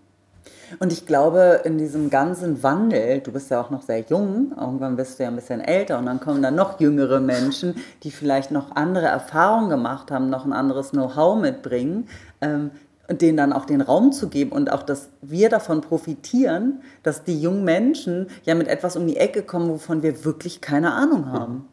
Und 0.78 0.92
ich 0.92 1.06
glaube, 1.06 1.60
in 1.64 1.78
diesem 1.78 2.10
ganzen 2.10 2.62
Wandel, 2.62 3.20
du 3.20 3.32
bist 3.32 3.50
ja 3.50 3.60
auch 3.60 3.70
noch 3.70 3.82
sehr 3.82 4.00
jung, 4.00 4.52
irgendwann 4.58 4.96
bist 4.96 5.18
du 5.18 5.24
ja 5.24 5.28
ein 5.28 5.36
bisschen 5.36 5.60
älter 5.60 5.98
und 5.98 6.06
dann 6.06 6.20
kommen 6.20 6.42
dann 6.42 6.54
noch 6.54 6.80
jüngere 6.80 7.20
Menschen, 7.20 7.74
die 8.02 8.10
vielleicht 8.10 8.50
noch 8.50 8.76
andere 8.76 9.06
Erfahrungen 9.06 9.70
gemacht 9.70 10.10
haben, 10.10 10.30
noch 10.30 10.44
ein 10.44 10.52
anderes 10.52 10.90
Know-how 10.90 11.40
mitbringen. 11.40 12.08
Ähm, 12.40 12.70
und 13.08 13.22
denen 13.22 13.36
dann 13.36 13.52
auch 13.52 13.64
den 13.64 13.80
Raum 13.80 14.12
zu 14.12 14.28
geben 14.28 14.52
und 14.52 14.70
auch, 14.70 14.84
dass 14.84 15.08
wir 15.20 15.48
davon 15.48 15.80
profitieren, 15.80 16.80
dass 17.02 17.24
die 17.24 17.42
jungen 17.42 17.64
Menschen 17.64 18.28
ja 18.44 18.54
mit 18.54 18.68
etwas 18.68 18.96
um 18.96 19.04
die 19.04 19.16
Ecke 19.16 19.42
kommen, 19.42 19.68
wovon 19.68 20.04
wir 20.04 20.24
wirklich 20.24 20.60
keine 20.60 20.92
Ahnung 20.92 21.32
haben. 21.32 21.68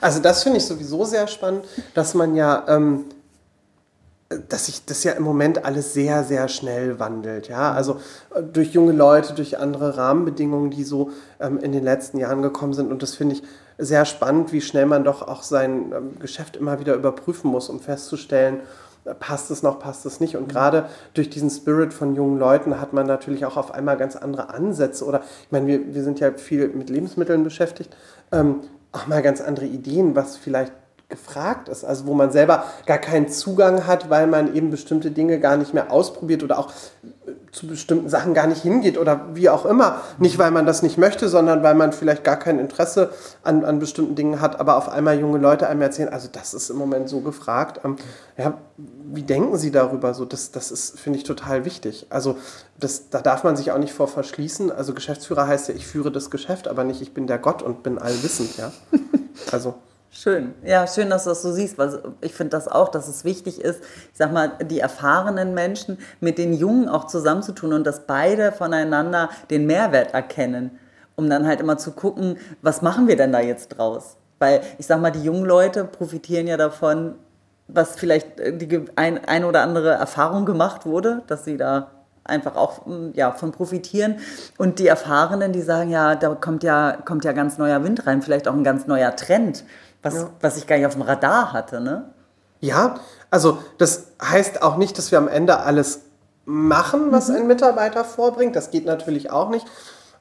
Also 0.00 0.20
das 0.20 0.42
finde 0.42 0.58
ich 0.58 0.66
sowieso 0.66 1.04
sehr 1.04 1.28
spannend, 1.28 1.64
dass 1.94 2.14
man 2.14 2.34
ja 2.34 2.64
ähm, 2.66 3.04
dass 4.48 4.66
sich 4.66 4.84
das 4.84 5.04
ja 5.04 5.12
im 5.12 5.22
Moment 5.22 5.64
alles 5.64 5.94
sehr, 5.94 6.24
sehr 6.24 6.48
schnell 6.48 6.98
wandelt. 6.98 7.48
Ja? 7.48 7.72
Also 7.72 8.00
äh, 8.34 8.42
durch 8.42 8.72
junge 8.72 8.92
Leute, 8.92 9.34
durch 9.34 9.58
andere 9.58 9.96
Rahmenbedingungen, 9.96 10.70
die 10.70 10.84
so 10.84 11.10
ähm, 11.40 11.58
in 11.58 11.72
den 11.72 11.84
letzten 11.84 12.18
Jahren 12.18 12.42
gekommen 12.42 12.72
sind. 12.72 12.90
Und 12.90 13.02
das 13.02 13.14
finde 13.14 13.36
ich 13.36 13.42
sehr 13.78 14.04
spannend, 14.04 14.52
wie 14.52 14.60
schnell 14.60 14.86
man 14.86 15.04
doch 15.04 15.22
auch 15.26 15.42
sein 15.42 15.92
ähm, 15.94 16.18
Geschäft 16.18 16.56
immer 16.56 16.80
wieder 16.80 16.94
überprüfen 16.94 17.50
muss, 17.50 17.68
um 17.68 17.80
festzustellen, 17.80 18.60
äh, 19.04 19.14
passt 19.14 19.50
es 19.50 19.62
noch, 19.62 19.78
passt 19.78 20.06
es 20.06 20.20
nicht. 20.20 20.36
Und 20.36 20.48
mhm. 20.48 20.52
gerade 20.52 20.86
durch 21.14 21.30
diesen 21.30 21.50
Spirit 21.50 21.92
von 21.92 22.14
jungen 22.14 22.38
Leuten 22.38 22.80
hat 22.80 22.92
man 22.92 23.06
natürlich 23.06 23.44
auch 23.44 23.56
auf 23.56 23.72
einmal 23.72 23.96
ganz 23.96 24.16
andere 24.16 24.50
Ansätze. 24.50 25.04
Oder 25.04 25.22
ich 25.44 25.52
meine, 25.52 25.66
wir, 25.66 25.94
wir 25.94 26.02
sind 26.02 26.20
ja 26.20 26.32
viel 26.32 26.68
mit 26.68 26.90
Lebensmitteln 26.90 27.44
beschäftigt. 27.44 27.94
Ähm, 28.30 28.60
auch 28.92 29.06
mal 29.06 29.22
ganz 29.22 29.40
andere 29.40 29.66
Ideen, 29.66 30.14
was 30.14 30.36
vielleicht 30.36 30.72
gefragt 31.12 31.68
ist, 31.68 31.84
also 31.84 32.06
wo 32.06 32.14
man 32.14 32.32
selber 32.32 32.64
gar 32.86 32.98
keinen 32.98 33.28
Zugang 33.28 33.86
hat, 33.86 34.10
weil 34.10 34.26
man 34.26 34.54
eben 34.54 34.70
bestimmte 34.70 35.10
Dinge 35.10 35.38
gar 35.38 35.56
nicht 35.56 35.74
mehr 35.74 35.92
ausprobiert 35.92 36.42
oder 36.42 36.58
auch 36.58 36.70
äh, 36.70 37.32
zu 37.52 37.66
bestimmten 37.66 38.08
Sachen 38.08 38.32
gar 38.32 38.46
nicht 38.46 38.62
hingeht 38.62 38.96
oder 38.96 39.26
wie 39.34 39.50
auch 39.50 39.66
immer. 39.66 40.00
Nicht, 40.18 40.38
weil 40.38 40.50
man 40.50 40.64
das 40.64 40.82
nicht 40.82 40.96
möchte, 40.96 41.28
sondern 41.28 41.62
weil 41.62 41.74
man 41.74 41.92
vielleicht 41.92 42.24
gar 42.24 42.38
kein 42.38 42.58
Interesse 42.58 43.10
an, 43.42 43.64
an 43.64 43.78
bestimmten 43.78 44.14
Dingen 44.14 44.40
hat, 44.40 44.58
aber 44.58 44.76
auf 44.76 44.88
einmal 44.88 45.20
junge 45.20 45.38
Leute 45.38 45.68
einem 45.68 45.82
erzählen, 45.82 46.08
also 46.08 46.28
das 46.32 46.54
ist 46.54 46.70
im 46.70 46.78
Moment 46.78 47.10
so 47.10 47.20
gefragt. 47.20 47.80
Ähm, 47.84 47.96
ja, 48.38 48.54
wie 48.78 49.22
denken 49.22 49.58
Sie 49.58 49.70
darüber? 49.70 50.14
So, 50.14 50.24
das, 50.24 50.50
das 50.50 50.70
ist, 50.72 50.98
finde 50.98 51.18
ich, 51.18 51.24
total 51.24 51.66
wichtig. 51.66 52.06
Also 52.08 52.38
das, 52.80 53.10
da 53.10 53.20
darf 53.20 53.44
man 53.44 53.54
sich 53.54 53.70
auch 53.70 53.78
nicht 53.78 53.92
vor 53.92 54.08
verschließen. 54.08 54.72
Also 54.72 54.94
Geschäftsführer 54.94 55.46
heißt 55.46 55.68
ja, 55.68 55.74
ich 55.74 55.86
führe 55.86 56.10
das 56.10 56.30
Geschäft, 56.30 56.68
aber 56.68 56.84
nicht, 56.84 57.02
ich 57.02 57.12
bin 57.12 57.26
der 57.26 57.38
Gott 57.38 57.62
und 57.62 57.82
bin 57.82 57.98
allwissend. 57.98 58.56
Ja? 58.56 58.72
Also 59.50 59.74
Schön. 60.14 60.54
Ja, 60.62 60.86
schön, 60.86 61.08
dass 61.08 61.24
du 61.24 61.30
das 61.30 61.40
so 61.40 61.52
siehst, 61.52 61.78
weil 61.78 61.98
ich 62.20 62.34
finde 62.34 62.50
das 62.50 62.68
auch, 62.68 62.90
dass 62.90 63.08
es 63.08 63.24
wichtig 63.24 63.62
ist, 63.62 63.82
ich 63.82 64.18
sag 64.18 64.30
mal, 64.30 64.52
die 64.62 64.78
erfahrenen 64.78 65.54
Menschen 65.54 65.96
mit 66.20 66.36
den 66.36 66.52
Jungen 66.52 66.86
auch 66.86 67.06
zusammenzutun 67.06 67.72
und 67.72 67.86
dass 67.86 68.06
beide 68.06 68.52
voneinander 68.52 69.30
den 69.48 69.64
Mehrwert 69.64 70.12
erkennen, 70.12 70.78
um 71.16 71.30
dann 71.30 71.46
halt 71.46 71.60
immer 71.60 71.78
zu 71.78 71.92
gucken, 71.92 72.36
was 72.60 72.82
machen 72.82 73.08
wir 73.08 73.16
denn 73.16 73.32
da 73.32 73.40
jetzt 73.40 73.68
draus? 73.68 74.18
Weil 74.38 74.60
ich 74.76 74.86
sag 74.86 75.00
mal, 75.00 75.12
die 75.12 75.22
jungen 75.22 75.46
Leute 75.46 75.84
profitieren 75.84 76.46
ja 76.46 76.58
davon, 76.58 77.14
was 77.68 77.96
vielleicht 77.96 78.38
äh, 78.38 78.54
die 78.54 78.84
ein, 78.96 79.24
ein 79.24 79.44
oder 79.46 79.62
andere 79.62 79.92
Erfahrung 79.92 80.44
gemacht 80.44 80.84
wurde, 80.84 81.22
dass 81.26 81.46
sie 81.46 81.56
da 81.56 81.90
einfach 82.24 82.56
auch 82.56 82.86
hm, 82.86 83.12
ja, 83.14 83.32
von 83.32 83.52
profitieren. 83.52 84.16
Und 84.58 84.78
die 84.78 84.86
Erfahrenen, 84.86 85.52
die 85.52 85.62
sagen, 85.62 85.90
ja, 85.90 86.14
da 86.14 86.34
kommt 86.34 86.62
ja, 86.62 86.96
kommt 87.04 87.24
ja 87.24 87.32
ganz 87.32 87.58
neuer 87.58 87.82
Wind 87.84 88.06
rein, 88.06 88.22
vielleicht 88.22 88.48
auch 88.48 88.54
ein 88.54 88.64
ganz 88.64 88.86
neuer 88.86 89.14
Trend 89.16 89.64
was, 90.02 90.14
ja. 90.14 90.30
was 90.40 90.56
ich 90.56 90.66
gar 90.66 90.76
nicht 90.76 90.86
auf 90.86 90.94
dem 90.94 91.02
Radar 91.02 91.52
hatte. 91.52 91.80
Ne? 91.80 92.10
Ja, 92.60 92.96
also 93.30 93.58
das 93.78 94.08
heißt 94.22 94.62
auch 94.62 94.76
nicht, 94.76 94.98
dass 94.98 95.10
wir 95.10 95.18
am 95.18 95.28
Ende 95.28 95.60
alles 95.60 96.02
machen, 96.44 97.12
was 97.12 97.28
mhm. 97.28 97.36
ein 97.36 97.46
Mitarbeiter 97.46 98.04
vorbringt. 98.04 98.56
Das 98.56 98.70
geht 98.70 98.84
natürlich 98.84 99.30
auch 99.30 99.50
nicht. 99.50 99.66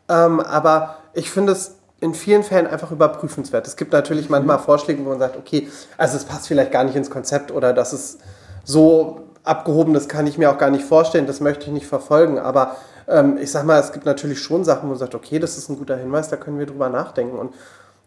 Ähm, 0.08 0.40
aber 0.40 0.98
ich 1.14 1.32
finde 1.32 1.54
es 1.54 1.76
in 2.00 2.14
vielen 2.14 2.44
Fällen 2.44 2.68
einfach 2.68 2.92
überprüfenswert. 2.92 3.68
Es 3.68 3.76
gibt 3.76 3.92
natürlich 3.92 4.26
mhm. 4.26 4.32
manchmal 4.32 4.60
Vorschläge, 4.60 5.04
wo 5.04 5.10
man 5.10 5.20
sagt, 5.20 5.38
okay, 5.38 5.70
also 5.98 6.18
es 6.18 6.26
passt 6.26 6.48
vielleicht 6.48 6.72
gar 6.72 6.84
nicht 6.84 6.96
ins 6.96 7.10
Konzept 7.10 7.52
oder 7.52 7.74
das 7.74 7.94
ist 7.94 8.20
so 8.64 9.22
abgehoben, 9.44 9.94
das 9.94 10.08
kann 10.08 10.28
ich 10.28 10.38
mir 10.38 10.52
auch 10.52 10.58
gar 10.58 10.70
nicht 10.70 10.86
vorstellen, 10.86 11.28
das 11.28 11.40
möchte 11.40 11.66
ich 11.66 11.72
nicht 11.72 11.88
verfolgen. 11.88 12.40
Aber 12.40 12.76
ähm, 13.08 13.38
ich 13.38 13.52
sag 13.52 13.66
mal, 13.66 13.80
es 13.80 13.92
gibt 13.92 14.06
natürlich 14.06 14.42
schon 14.42 14.64
Sachen, 14.64 14.84
wo 14.84 14.88
man 14.88 14.98
sagt, 14.98 15.16
okay, 15.16 15.40
das 15.40 15.58
ist 15.58 15.70
ein 15.70 15.78
guter 15.78 15.98
Hinweis, 15.98 16.30
da 16.30 16.38
können 16.38 16.60
wir 16.60 16.66
drüber 16.66 16.90
nachdenken. 16.90 17.38
Und 17.38 17.54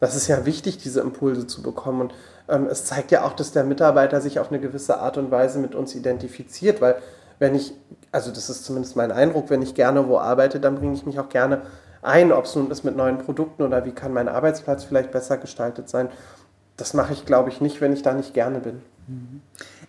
das 0.00 0.14
ist 0.14 0.28
ja 0.28 0.44
wichtig, 0.44 0.78
diese 0.78 1.00
Impulse 1.00 1.46
zu 1.46 1.62
bekommen. 1.62 2.02
Und 2.02 2.14
ähm, 2.48 2.66
es 2.70 2.84
zeigt 2.84 3.10
ja 3.10 3.24
auch, 3.24 3.32
dass 3.32 3.52
der 3.52 3.64
Mitarbeiter 3.64 4.20
sich 4.20 4.38
auf 4.38 4.50
eine 4.50 4.60
gewisse 4.60 4.98
Art 4.98 5.16
und 5.16 5.30
Weise 5.30 5.58
mit 5.58 5.74
uns 5.74 5.94
identifiziert, 5.94 6.80
weil 6.80 6.96
wenn 7.38 7.54
ich, 7.54 7.74
also 8.12 8.30
das 8.30 8.48
ist 8.48 8.64
zumindest 8.64 8.96
mein 8.96 9.10
Eindruck, 9.10 9.50
wenn 9.50 9.62
ich 9.62 9.74
gerne 9.74 10.08
wo 10.08 10.18
arbeite, 10.18 10.60
dann 10.60 10.76
bringe 10.76 10.94
ich 10.94 11.04
mich 11.04 11.18
auch 11.18 11.28
gerne 11.28 11.62
ein, 12.02 12.32
ob 12.32 12.44
es 12.44 12.54
nun 12.54 12.70
ist 12.70 12.84
mit 12.84 12.96
neuen 12.96 13.18
Produkten 13.18 13.62
oder 13.62 13.84
wie 13.84 13.92
kann 13.92 14.12
mein 14.12 14.28
Arbeitsplatz 14.28 14.84
vielleicht 14.84 15.10
besser 15.10 15.38
gestaltet 15.38 15.88
sein. 15.88 16.10
Das 16.76 16.94
mache 16.94 17.12
ich, 17.12 17.24
glaube 17.24 17.48
ich, 17.48 17.60
nicht, 17.60 17.80
wenn 17.80 17.92
ich 17.92 18.02
da 18.02 18.12
nicht 18.12 18.34
gerne 18.34 18.60
bin. 18.60 18.82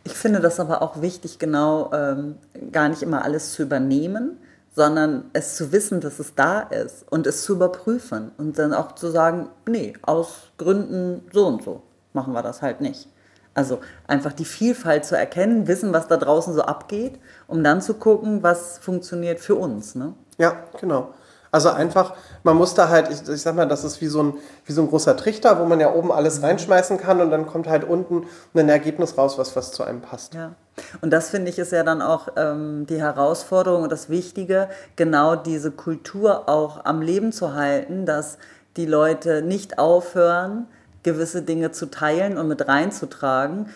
Ich 0.06 0.14
finde 0.14 0.40
das 0.40 0.60
aber 0.60 0.84
auch 0.84 1.02
wichtig, 1.02 1.40
genau 1.40 1.92
ähm, 1.92 2.38
gar 2.72 2.90
nicht 2.90 3.02
immer 3.02 3.26
alles 3.26 3.54
zu 3.54 3.64
übernehmen, 3.64 4.38
sondern 4.76 5.26
es 5.34 5.56
zu 5.56 5.72
wissen, 5.72 6.00
dass 6.00 6.20
es 6.20 6.36
da 6.36 6.60
ist 6.60 7.12
und 7.12 7.26
es 7.26 7.44
zu 7.44 7.54
überprüfen 7.54 8.32
und 8.38 8.60
dann 8.60 8.74
auch 8.74 8.94
zu 8.94 9.10
sagen, 9.10 9.50
nee, 9.68 9.94
aus 10.04 10.52
Gründen 10.58 11.24
so 11.34 11.48
und 11.48 11.64
so 11.64 11.82
machen 12.14 12.34
wir 12.34 12.44
das 12.44 12.62
halt 12.62 12.82
nicht. 12.82 13.10
Also 13.56 13.80
einfach 14.06 14.34
die 14.34 14.46
Vielfalt 14.46 15.06
zu 15.06 15.18
erkennen, 15.18 15.68
wissen, 15.68 15.92
was 15.92 16.08
da 16.08 16.18
draußen 16.18 16.54
so 16.54 16.62
abgeht, 16.62 17.18
um 17.48 17.64
dann 17.64 17.82
zu 17.82 17.96
gucken, 17.96 18.44
was 18.44 18.78
funktioniert 18.78 19.40
für 19.40 19.56
uns. 19.56 19.96
Ne? 19.96 20.14
Ja, 20.38 20.66
genau. 20.80 21.14
Also 21.56 21.70
einfach, 21.70 22.16
man 22.44 22.58
muss 22.58 22.74
da 22.74 22.90
halt, 22.90 23.10
ich, 23.10 23.30
ich 23.30 23.42
sag 23.42 23.56
mal, 23.56 23.66
das 23.66 23.86
ist 23.86 24.02
wie 24.02 24.08
so, 24.08 24.22
ein, 24.22 24.34
wie 24.66 24.74
so 24.74 24.82
ein 24.82 24.90
großer 24.90 25.16
Trichter, 25.16 25.58
wo 25.58 25.64
man 25.64 25.80
ja 25.80 25.94
oben 25.94 26.12
alles 26.12 26.44
reinschmeißen 26.44 26.98
kann 26.98 27.22
und 27.22 27.32
dann 27.32 27.46
kommt 27.46 27.70
halt 27.70 27.86
unten 27.86 28.26
ein 28.54 28.68
Ergebnis 28.68 29.18
raus, 29.18 29.38
was, 29.38 29.56
was 29.56 29.72
zu 29.72 29.84
einem 29.86 30.02
passt. 30.02 30.34
Ja. 30.34 30.52
Und 31.00 31.12
das 31.12 31.30
finde 31.30 31.50
ich 31.50 31.58
ist 31.58 31.72
ja 31.72 31.84
dann 31.84 32.02
auch 32.02 32.28
ähm, 32.36 32.86
die 32.90 33.00
Herausforderung 33.00 33.84
und 33.84 33.92
das 33.94 34.10
Wichtige, 34.10 34.68
genau 34.98 35.38
diese 35.38 35.72
Kultur 35.72 36.50
auch 36.50 36.84
am 36.84 37.02
Leben 37.02 37.32
zu 37.32 37.54
halten, 37.54 38.06
dass 38.06 38.38
die 38.76 38.86
Leute 38.86 39.42
nicht 39.42 39.80
aufhören, 39.80 40.68
gewisse 41.04 41.42
Dinge 41.42 41.72
zu 41.72 41.90
teilen 41.90 42.38
und 42.38 42.50
mit 42.50 42.68
reinzutragen, 42.68 43.70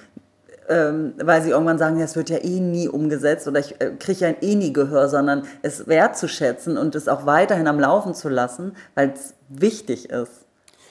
ähm, 0.69 1.13
weil 1.21 1.41
sie 1.41 1.49
irgendwann 1.49 1.77
sagen, 1.77 1.97
ja, 1.97 2.05
es 2.05 2.15
wird 2.15 2.29
ja 2.29 2.38
eh 2.38 2.60
nie 2.60 2.88
umgesetzt 2.88 3.47
oder 3.47 3.60
ich 3.60 3.82
äh, 3.82 3.91
kriege 3.99 4.19
ja 4.25 4.34
eh 4.41 4.55
nie 4.55 4.71
Gehör, 4.71 5.10
sondern 5.10 5.43
es 5.62 5.88
wertzuschätzen 5.88 6.77
und 6.77 6.95
es 6.95 7.08
auch 7.08 7.25
weiterhin 7.25 7.67
am 7.67 7.79
Laufen 7.79 8.13
zu 8.13 8.29
lassen, 8.29 8.75
weil 8.95 9.12
es 9.13 9.34
wichtig 9.49 10.10
ist. 10.10 10.45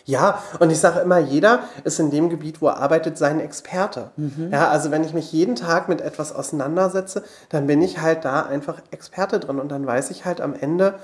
Ja, 0.04 0.42
und 0.58 0.70
ich 0.70 0.80
sage 0.80 1.00
immer, 1.00 1.18
jeder 1.18 1.60
ist 1.84 2.00
in 2.00 2.10
dem 2.10 2.30
Gebiet, 2.30 2.62
wo 2.62 2.68
er 2.68 2.78
arbeitet, 2.78 3.18
sein 3.18 3.40
Experte. 3.40 4.10
Mhm. 4.16 4.48
Ja, 4.50 4.68
also 4.68 4.90
wenn 4.90 5.04
ich 5.04 5.12
mich 5.12 5.32
jeden 5.32 5.54
Tag 5.54 5.90
mit 5.90 6.00
etwas 6.00 6.34
auseinandersetze, 6.34 7.22
dann 7.50 7.66
bin 7.66 7.82
ich 7.82 8.00
halt 8.00 8.24
da 8.24 8.42
einfach 8.42 8.80
Experte 8.90 9.38
drin 9.38 9.60
und 9.60 9.68
dann 9.70 9.86
weiß 9.86 10.10
ich 10.10 10.24
halt 10.24 10.40
am 10.40 10.54
Ende, 10.54 10.94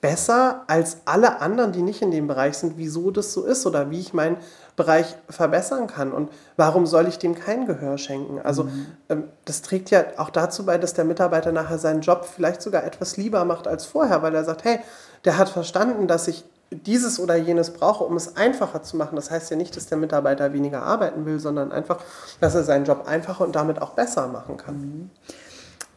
besser 0.00 0.64
als 0.66 0.98
alle 1.04 1.40
anderen, 1.40 1.72
die 1.72 1.82
nicht 1.82 2.02
in 2.02 2.10
dem 2.10 2.26
Bereich 2.26 2.56
sind, 2.56 2.78
wieso 2.78 3.10
das 3.10 3.32
so 3.32 3.44
ist 3.44 3.66
oder 3.66 3.90
wie 3.90 4.00
ich 4.00 4.14
meinen 4.14 4.38
Bereich 4.80 5.14
verbessern 5.28 5.86
kann 5.88 6.10
und 6.10 6.30
warum 6.56 6.86
soll 6.86 7.06
ich 7.06 7.18
dem 7.18 7.34
kein 7.34 7.66
Gehör 7.66 7.98
schenken. 7.98 8.40
Also 8.42 8.64
mhm. 8.64 8.86
ähm, 9.10 9.24
das 9.44 9.60
trägt 9.60 9.90
ja 9.90 10.04
auch 10.16 10.30
dazu 10.30 10.64
bei, 10.64 10.78
dass 10.78 10.94
der 10.94 11.04
Mitarbeiter 11.04 11.52
nachher 11.52 11.76
seinen 11.76 12.00
Job 12.00 12.24
vielleicht 12.24 12.62
sogar 12.62 12.84
etwas 12.84 13.18
lieber 13.18 13.44
macht 13.44 13.68
als 13.68 13.84
vorher, 13.84 14.22
weil 14.22 14.34
er 14.34 14.44
sagt, 14.44 14.64
hey, 14.64 14.78
der 15.26 15.36
hat 15.36 15.50
verstanden, 15.50 16.06
dass 16.06 16.28
ich 16.28 16.44
dieses 16.70 17.20
oder 17.20 17.36
jenes 17.36 17.74
brauche, 17.74 18.04
um 18.04 18.16
es 18.16 18.36
einfacher 18.36 18.82
zu 18.82 18.96
machen. 18.96 19.16
Das 19.16 19.30
heißt 19.30 19.50
ja 19.50 19.56
nicht, 19.56 19.76
dass 19.76 19.86
der 19.86 19.98
Mitarbeiter 19.98 20.54
weniger 20.54 20.82
arbeiten 20.82 21.26
will, 21.26 21.38
sondern 21.40 21.72
einfach, 21.72 21.98
dass 22.40 22.54
er 22.54 22.62
seinen 22.62 22.86
Job 22.86 23.04
einfacher 23.06 23.44
und 23.44 23.54
damit 23.54 23.82
auch 23.82 23.90
besser 23.90 24.28
machen 24.28 24.56
kann. 24.56 24.74
Mhm. 24.76 25.10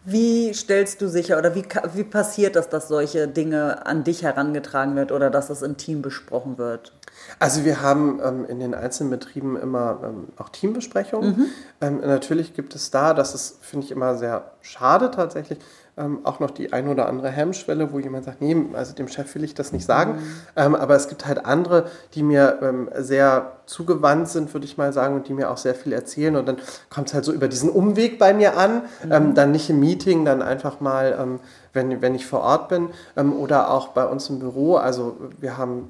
Wie 0.05 0.53
stellst 0.53 1.01
du 1.01 1.07
sicher 1.07 1.37
oder 1.37 1.55
wie, 1.55 1.63
wie 1.93 2.03
passiert 2.03 2.55
das, 2.55 2.67
dass 2.69 2.89
solche 2.89 3.27
Dinge 3.27 3.85
an 3.85 4.03
dich 4.03 4.23
herangetragen 4.23 4.95
wird 4.95 5.11
oder 5.11 5.29
dass 5.29 5.49
es 5.49 5.61
im 5.61 5.77
Team 5.77 6.01
besprochen 6.01 6.57
wird? 6.57 6.91
Also 7.39 7.63
wir 7.63 7.81
haben 7.81 8.19
ähm, 8.23 8.45
in 8.45 8.59
den 8.59 8.73
einzelnen 8.73 9.09
Betrieben 9.09 9.55
immer 9.55 10.01
ähm, 10.03 10.27
auch 10.37 10.49
Teambesprechungen. 10.49 11.37
Mhm. 11.37 11.45
Ähm, 11.79 12.01
natürlich 12.01 12.53
gibt 12.53 12.75
es 12.75 12.91
da, 12.91 13.13
das 13.13 13.33
ist, 13.33 13.63
finde 13.63 13.85
ich, 13.85 13.91
immer 13.91 14.17
sehr 14.17 14.51
schade 14.61 15.09
tatsächlich, 15.11 15.59
ähm, 15.95 16.19
auch 16.23 16.39
noch 16.39 16.51
die 16.51 16.73
ein 16.73 16.87
oder 16.87 17.07
andere 17.07 17.29
Hemmschwelle, 17.29 17.93
wo 17.93 17.99
jemand 17.99 18.25
sagt, 18.25 18.41
nee, 18.41 18.55
also 18.73 18.93
dem 18.93 19.07
Chef 19.07 19.33
will 19.35 19.43
ich 19.43 19.53
das 19.53 19.71
nicht 19.71 19.85
sagen. 19.85 20.13
Mhm. 20.13 20.21
Ähm, 20.55 20.75
aber 20.75 20.95
es 20.95 21.07
gibt 21.07 21.27
halt 21.27 21.45
andere, 21.45 21.85
die 22.15 22.23
mir 22.23 22.59
ähm, 22.61 22.89
sehr 22.97 23.53
zugewandt 23.65 24.27
sind, 24.29 24.53
würde 24.53 24.65
ich 24.65 24.77
mal 24.77 24.91
sagen, 24.91 25.15
und 25.15 25.27
die 25.27 25.33
mir 25.33 25.51
auch 25.51 25.57
sehr 25.57 25.75
viel 25.75 25.93
erzählen. 25.93 26.35
Und 26.35 26.47
dann 26.47 26.57
kommt 26.89 27.09
es 27.09 27.13
halt 27.13 27.25
so 27.25 27.31
über 27.31 27.47
diesen 27.47 27.69
Umweg 27.69 28.17
bei 28.17 28.33
mir 28.33 28.57
an, 28.57 28.83
mhm. 29.03 29.35
dann 29.35 29.51
nicht 29.51 29.69
im 29.69 29.79
Meeting, 29.79 30.25
dann 30.25 30.41
einfach 30.41 30.79
mal, 30.79 31.39
wenn, 31.71 32.01
wenn 32.01 32.15
ich 32.15 32.25
vor 32.25 32.41
Ort 32.41 32.69
bin 32.69 32.89
oder 33.15 33.71
auch 33.71 33.89
bei 33.89 34.05
uns 34.05 34.29
im 34.29 34.39
Büro. 34.39 34.75
Also 34.75 35.15
wir 35.39 35.57
haben 35.57 35.87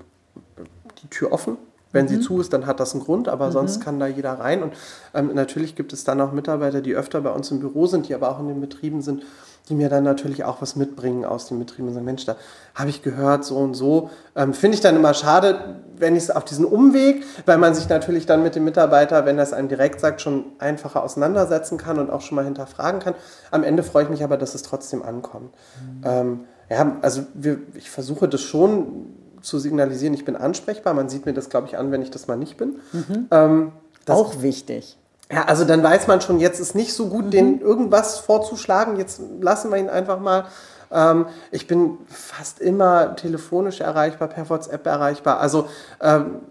die 1.01 1.07
Tür 1.07 1.31
offen. 1.31 1.57
Wenn 1.93 2.05
mhm. 2.05 2.09
sie 2.09 2.19
zu 2.19 2.41
ist, 2.41 2.51
dann 2.51 2.65
hat 2.65 2.79
das 2.79 2.93
einen 2.93 3.03
Grund, 3.03 3.29
aber 3.29 3.47
mhm. 3.47 3.51
sonst 3.51 3.81
kann 3.81 3.99
da 3.99 4.07
jeder 4.07 4.33
rein. 4.33 4.63
Und 4.63 4.73
ähm, 5.13 5.31
natürlich 5.33 5.75
gibt 5.75 5.93
es 5.93 6.03
dann 6.03 6.19
auch 6.19 6.33
Mitarbeiter, 6.33 6.81
die 6.81 6.95
öfter 6.95 7.21
bei 7.21 7.29
uns 7.29 7.49
im 7.51 7.59
Büro 7.59 7.85
sind, 7.85 8.09
die 8.09 8.15
aber 8.15 8.29
auch 8.31 8.39
in 8.39 8.47
den 8.47 8.59
Betrieben 8.59 9.01
sind, 9.01 9.23
die 9.69 9.75
mir 9.75 9.89
dann 9.89 10.03
natürlich 10.03 10.43
auch 10.43 10.61
was 10.61 10.75
mitbringen 10.75 11.23
aus 11.23 11.47
den 11.47 11.57
Betrieben 11.57 11.87
und 11.87 11.93
sagen, 11.93 12.05
Mensch, 12.05 12.25
da 12.25 12.35
habe 12.75 12.89
ich 12.89 13.01
gehört, 13.01 13.45
so 13.45 13.57
und 13.57 13.75
so. 13.75 14.09
Ähm, 14.35 14.53
Finde 14.53 14.75
ich 14.75 14.81
dann 14.81 14.95
immer 14.95 15.13
schade, 15.13 15.79
wenn 15.95 16.15
ich 16.15 16.23
es 16.23 16.31
auf 16.31 16.43
diesen 16.43 16.65
Umweg, 16.65 17.23
weil 17.45 17.57
man 17.57 17.73
sich 17.73 17.87
natürlich 17.87 18.25
dann 18.25 18.43
mit 18.43 18.55
dem 18.55 18.65
Mitarbeiter, 18.65 19.25
wenn 19.25 19.37
er 19.37 19.43
es 19.43 19.53
einem 19.53 19.69
direkt 19.69 20.01
sagt, 20.01 20.21
schon 20.21 20.45
einfacher 20.59 21.03
auseinandersetzen 21.03 21.77
kann 21.77 21.97
und 21.97 22.09
auch 22.09 22.21
schon 22.21 22.35
mal 22.35 22.45
hinterfragen 22.45 22.99
kann. 22.99 23.15
Am 23.51 23.63
Ende 23.63 23.83
freue 23.83 24.03
ich 24.03 24.09
mich 24.09 24.23
aber, 24.23 24.37
dass 24.37 24.53
es 24.53 24.63
trotzdem 24.63 25.01
ankommt. 25.01 25.53
Mhm. 25.81 26.01
Ähm, 26.03 26.39
ja, 26.69 26.97
also 27.01 27.23
wir, 27.33 27.59
ich 27.75 27.89
versuche 27.89 28.27
das 28.27 28.41
schon 28.41 29.13
zu 29.41 29.59
signalisieren, 29.59 30.13
ich 30.13 30.25
bin 30.25 30.35
ansprechbar. 30.35 30.93
Man 30.93 31.09
sieht 31.09 31.25
mir 31.25 31.33
das, 31.33 31.49
glaube 31.49 31.67
ich, 31.67 31.77
an, 31.77 31.91
wenn 31.91 32.01
ich 32.01 32.11
das 32.11 32.27
mal 32.27 32.37
nicht 32.37 32.57
bin. 32.57 32.79
Mhm. 32.91 33.27
Ähm, 33.31 33.71
auch 34.07 34.41
wichtig. 34.41 34.97
Ja, 35.31 35.45
also 35.45 35.65
dann 35.65 35.81
weiß 35.81 36.07
man 36.07 36.21
schon, 36.21 36.39
jetzt 36.39 36.59
ist 36.59 36.75
nicht 36.75 36.93
so 36.93 37.07
gut, 37.07 37.25
mhm. 37.25 37.31
den 37.31 37.61
irgendwas 37.61 38.19
vorzuschlagen. 38.19 38.97
Jetzt 38.97 39.21
lassen 39.39 39.71
wir 39.71 39.77
ihn 39.77 39.89
einfach 39.89 40.19
mal. 40.19 40.45
Ähm, 40.91 41.25
ich 41.51 41.67
bin 41.67 41.97
fast 42.07 42.59
immer 42.59 43.15
telefonisch 43.15 43.81
erreichbar, 43.81 44.27
per 44.27 44.49
WhatsApp 44.49 44.85
erreichbar. 44.85 45.39
Also 45.39 45.67
ähm, 46.01 46.41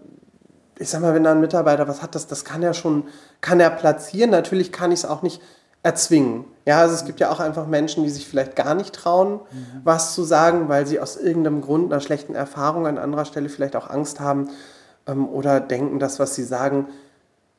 ich 0.77 0.89
sag 0.89 1.01
mal, 1.01 1.13
wenn 1.13 1.23
da 1.23 1.31
ein 1.31 1.39
Mitarbeiter 1.39 1.87
was 1.87 2.01
hat, 2.01 2.15
das, 2.15 2.27
das 2.27 2.43
kann 2.43 2.63
er 2.63 2.73
schon, 2.73 3.05
kann 3.41 3.59
er 3.59 3.69
platzieren. 3.69 4.31
Natürlich 4.31 4.71
kann 4.71 4.91
ich 4.91 4.99
es 4.99 5.05
auch 5.05 5.21
nicht 5.21 5.41
erzwingen. 5.83 6.45
Ja, 6.65 6.79
also 6.79 6.95
es 6.95 7.05
gibt 7.05 7.19
ja 7.19 7.29
auch 7.29 7.39
einfach 7.39 7.67
Menschen, 7.67 8.03
die 8.03 8.09
sich 8.09 8.27
vielleicht 8.27 8.55
gar 8.55 8.73
nicht 8.73 8.95
trauen, 8.95 9.33
mhm. 9.33 9.81
was 9.83 10.15
zu 10.15 10.23
sagen, 10.23 10.69
weil 10.69 10.87
sie 10.87 10.99
aus 10.99 11.17
irgendeinem 11.17 11.61
Grund, 11.61 11.91
einer 11.91 12.01
schlechten 12.01 12.35
Erfahrung 12.35 12.87
an 12.87 12.97
anderer 12.97 13.25
Stelle 13.25 13.49
vielleicht 13.49 13.75
auch 13.75 13.89
Angst 13.89 14.19
haben 14.19 14.49
ähm, 15.07 15.27
oder 15.27 15.59
denken, 15.59 15.99
dass 15.99 16.19
was 16.19 16.35
sie 16.35 16.43
sagen, 16.43 16.87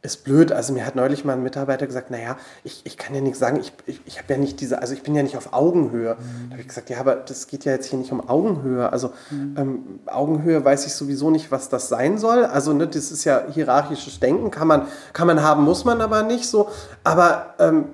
ist 0.05 0.23
blöd. 0.23 0.53
Also 0.53 0.75
mir 0.75 0.85
hat 0.85 0.97
neulich 0.97 1.25
mal 1.25 1.33
ein 1.33 1.43
Mitarbeiter 1.43 1.87
gesagt, 1.87 2.11
naja, 2.11 2.37
ich, 2.63 2.83
ich 2.85 2.99
kann 2.99 3.15
ja 3.15 3.23
nichts 3.23 3.39
sagen, 3.39 3.59
ich, 3.59 3.73
ich, 3.87 4.01
ich 4.05 4.19
habe 4.19 4.35
ja 4.35 4.39
nicht 4.39 4.61
diese, 4.61 4.81
also 4.81 4.93
ich 4.93 5.03
bin 5.03 5.15
ja 5.15 5.23
nicht 5.23 5.37
auf 5.37 5.55
Augenhöhe. 5.55 6.15
Mhm. 6.15 6.49
Da 6.49 6.53
habe 6.53 6.61
ich 6.61 6.69
gesagt, 6.69 6.91
ja, 6.91 7.01
aber 7.01 7.17
das 7.17 7.47
geht 7.47 7.65
ja 7.65 7.73
jetzt 7.73 7.87
hier 7.87 7.99
nicht 7.99 8.13
um 8.13 8.29
Augenhöhe. 8.29 8.93
Also 8.93 9.13
mhm. 9.31 9.55
ähm, 9.59 10.01
Augenhöhe 10.07 10.63
weiß 10.63 10.87
ich 10.87 10.95
sowieso 10.95 11.31
nicht, 11.31 11.51
was 11.51 11.71
das 11.71 11.89
sein 11.89 12.19
soll. 12.19 12.45
Also 12.45 12.75
ne, 12.75 12.87
das 12.87 13.11
ist 13.11 13.25
ja 13.25 13.45
hierarchisches 13.51 14.21
Denken, 14.21 14.51
kann 14.51 14.69
man, 14.69 14.89
kann 15.15 15.27
man 15.27 15.43
haben, 15.43 15.65
muss 15.65 15.87
man 15.87 16.03
aber 16.03 16.23
nicht 16.23 16.47
so. 16.47 16.69
Aber 17.03 17.55
ähm, 17.59 17.87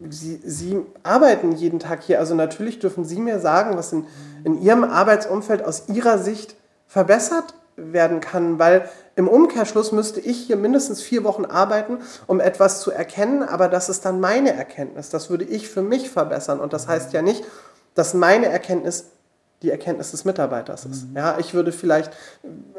Sie, 0.00 0.40
Sie 0.44 0.80
arbeiten 1.02 1.52
jeden 1.52 1.78
Tag 1.78 2.02
hier, 2.02 2.18
also 2.18 2.34
natürlich 2.34 2.78
dürfen 2.78 3.04
Sie 3.04 3.20
mir 3.20 3.38
sagen, 3.38 3.76
was 3.76 3.92
in, 3.92 4.06
in 4.44 4.60
Ihrem 4.60 4.84
Arbeitsumfeld 4.84 5.64
aus 5.64 5.88
Ihrer 5.88 6.18
Sicht 6.18 6.56
verbessert 6.86 7.54
werden 7.76 8.20
kann, 8.20 8.58
weil 8.58 8.88
im 9.16 9.28
Umkehrschluss 9.28 9.92
müsste 9.92 10.20
ich 10.20 10.38
hier 10.38 10.56
mindestens 10.56 11.00
vier 11.00 11.22
Wochen 11.24 11.44
arbeiten, 11.44 11.98
um 12.26 12.40
etwas 12.40 12.80
zu 12.80 12.90
erkennen, 12.90 13.42
aber 13.42 13.68
das 13.68 13.88
ist 13.88 14.04
dann 14.04 14.18
meine 14.20 14.52
Erkenntnis. 14.52 15.10
Das 15.10 15.30
würde 15.30 15.44
ich 15.44 15.68
für 15.68 15.82
mich 15.82 16.10
verbessern. 16.10 16.58
Und 16.58 16.72
das 16.72 16.88
heißt 16.88 17.12
ja 17.12 17.22
nicht, 17.22 17.44
dass 17.94 18.14
meine 18.14 18.46
Erkenntnis 18.46 19.06
die 19.64 19.70
Erkenntnis 19.70 20.10
des 20.10 20.24
Mitarbeiters 20.24 20.84
ist. 20.84 21.08
Mhm. 21.08 21.16
Ja, 21.16 21.38
ich 21.38 21.54
würde 21.54 21.72
vielleicht 21.72 22.12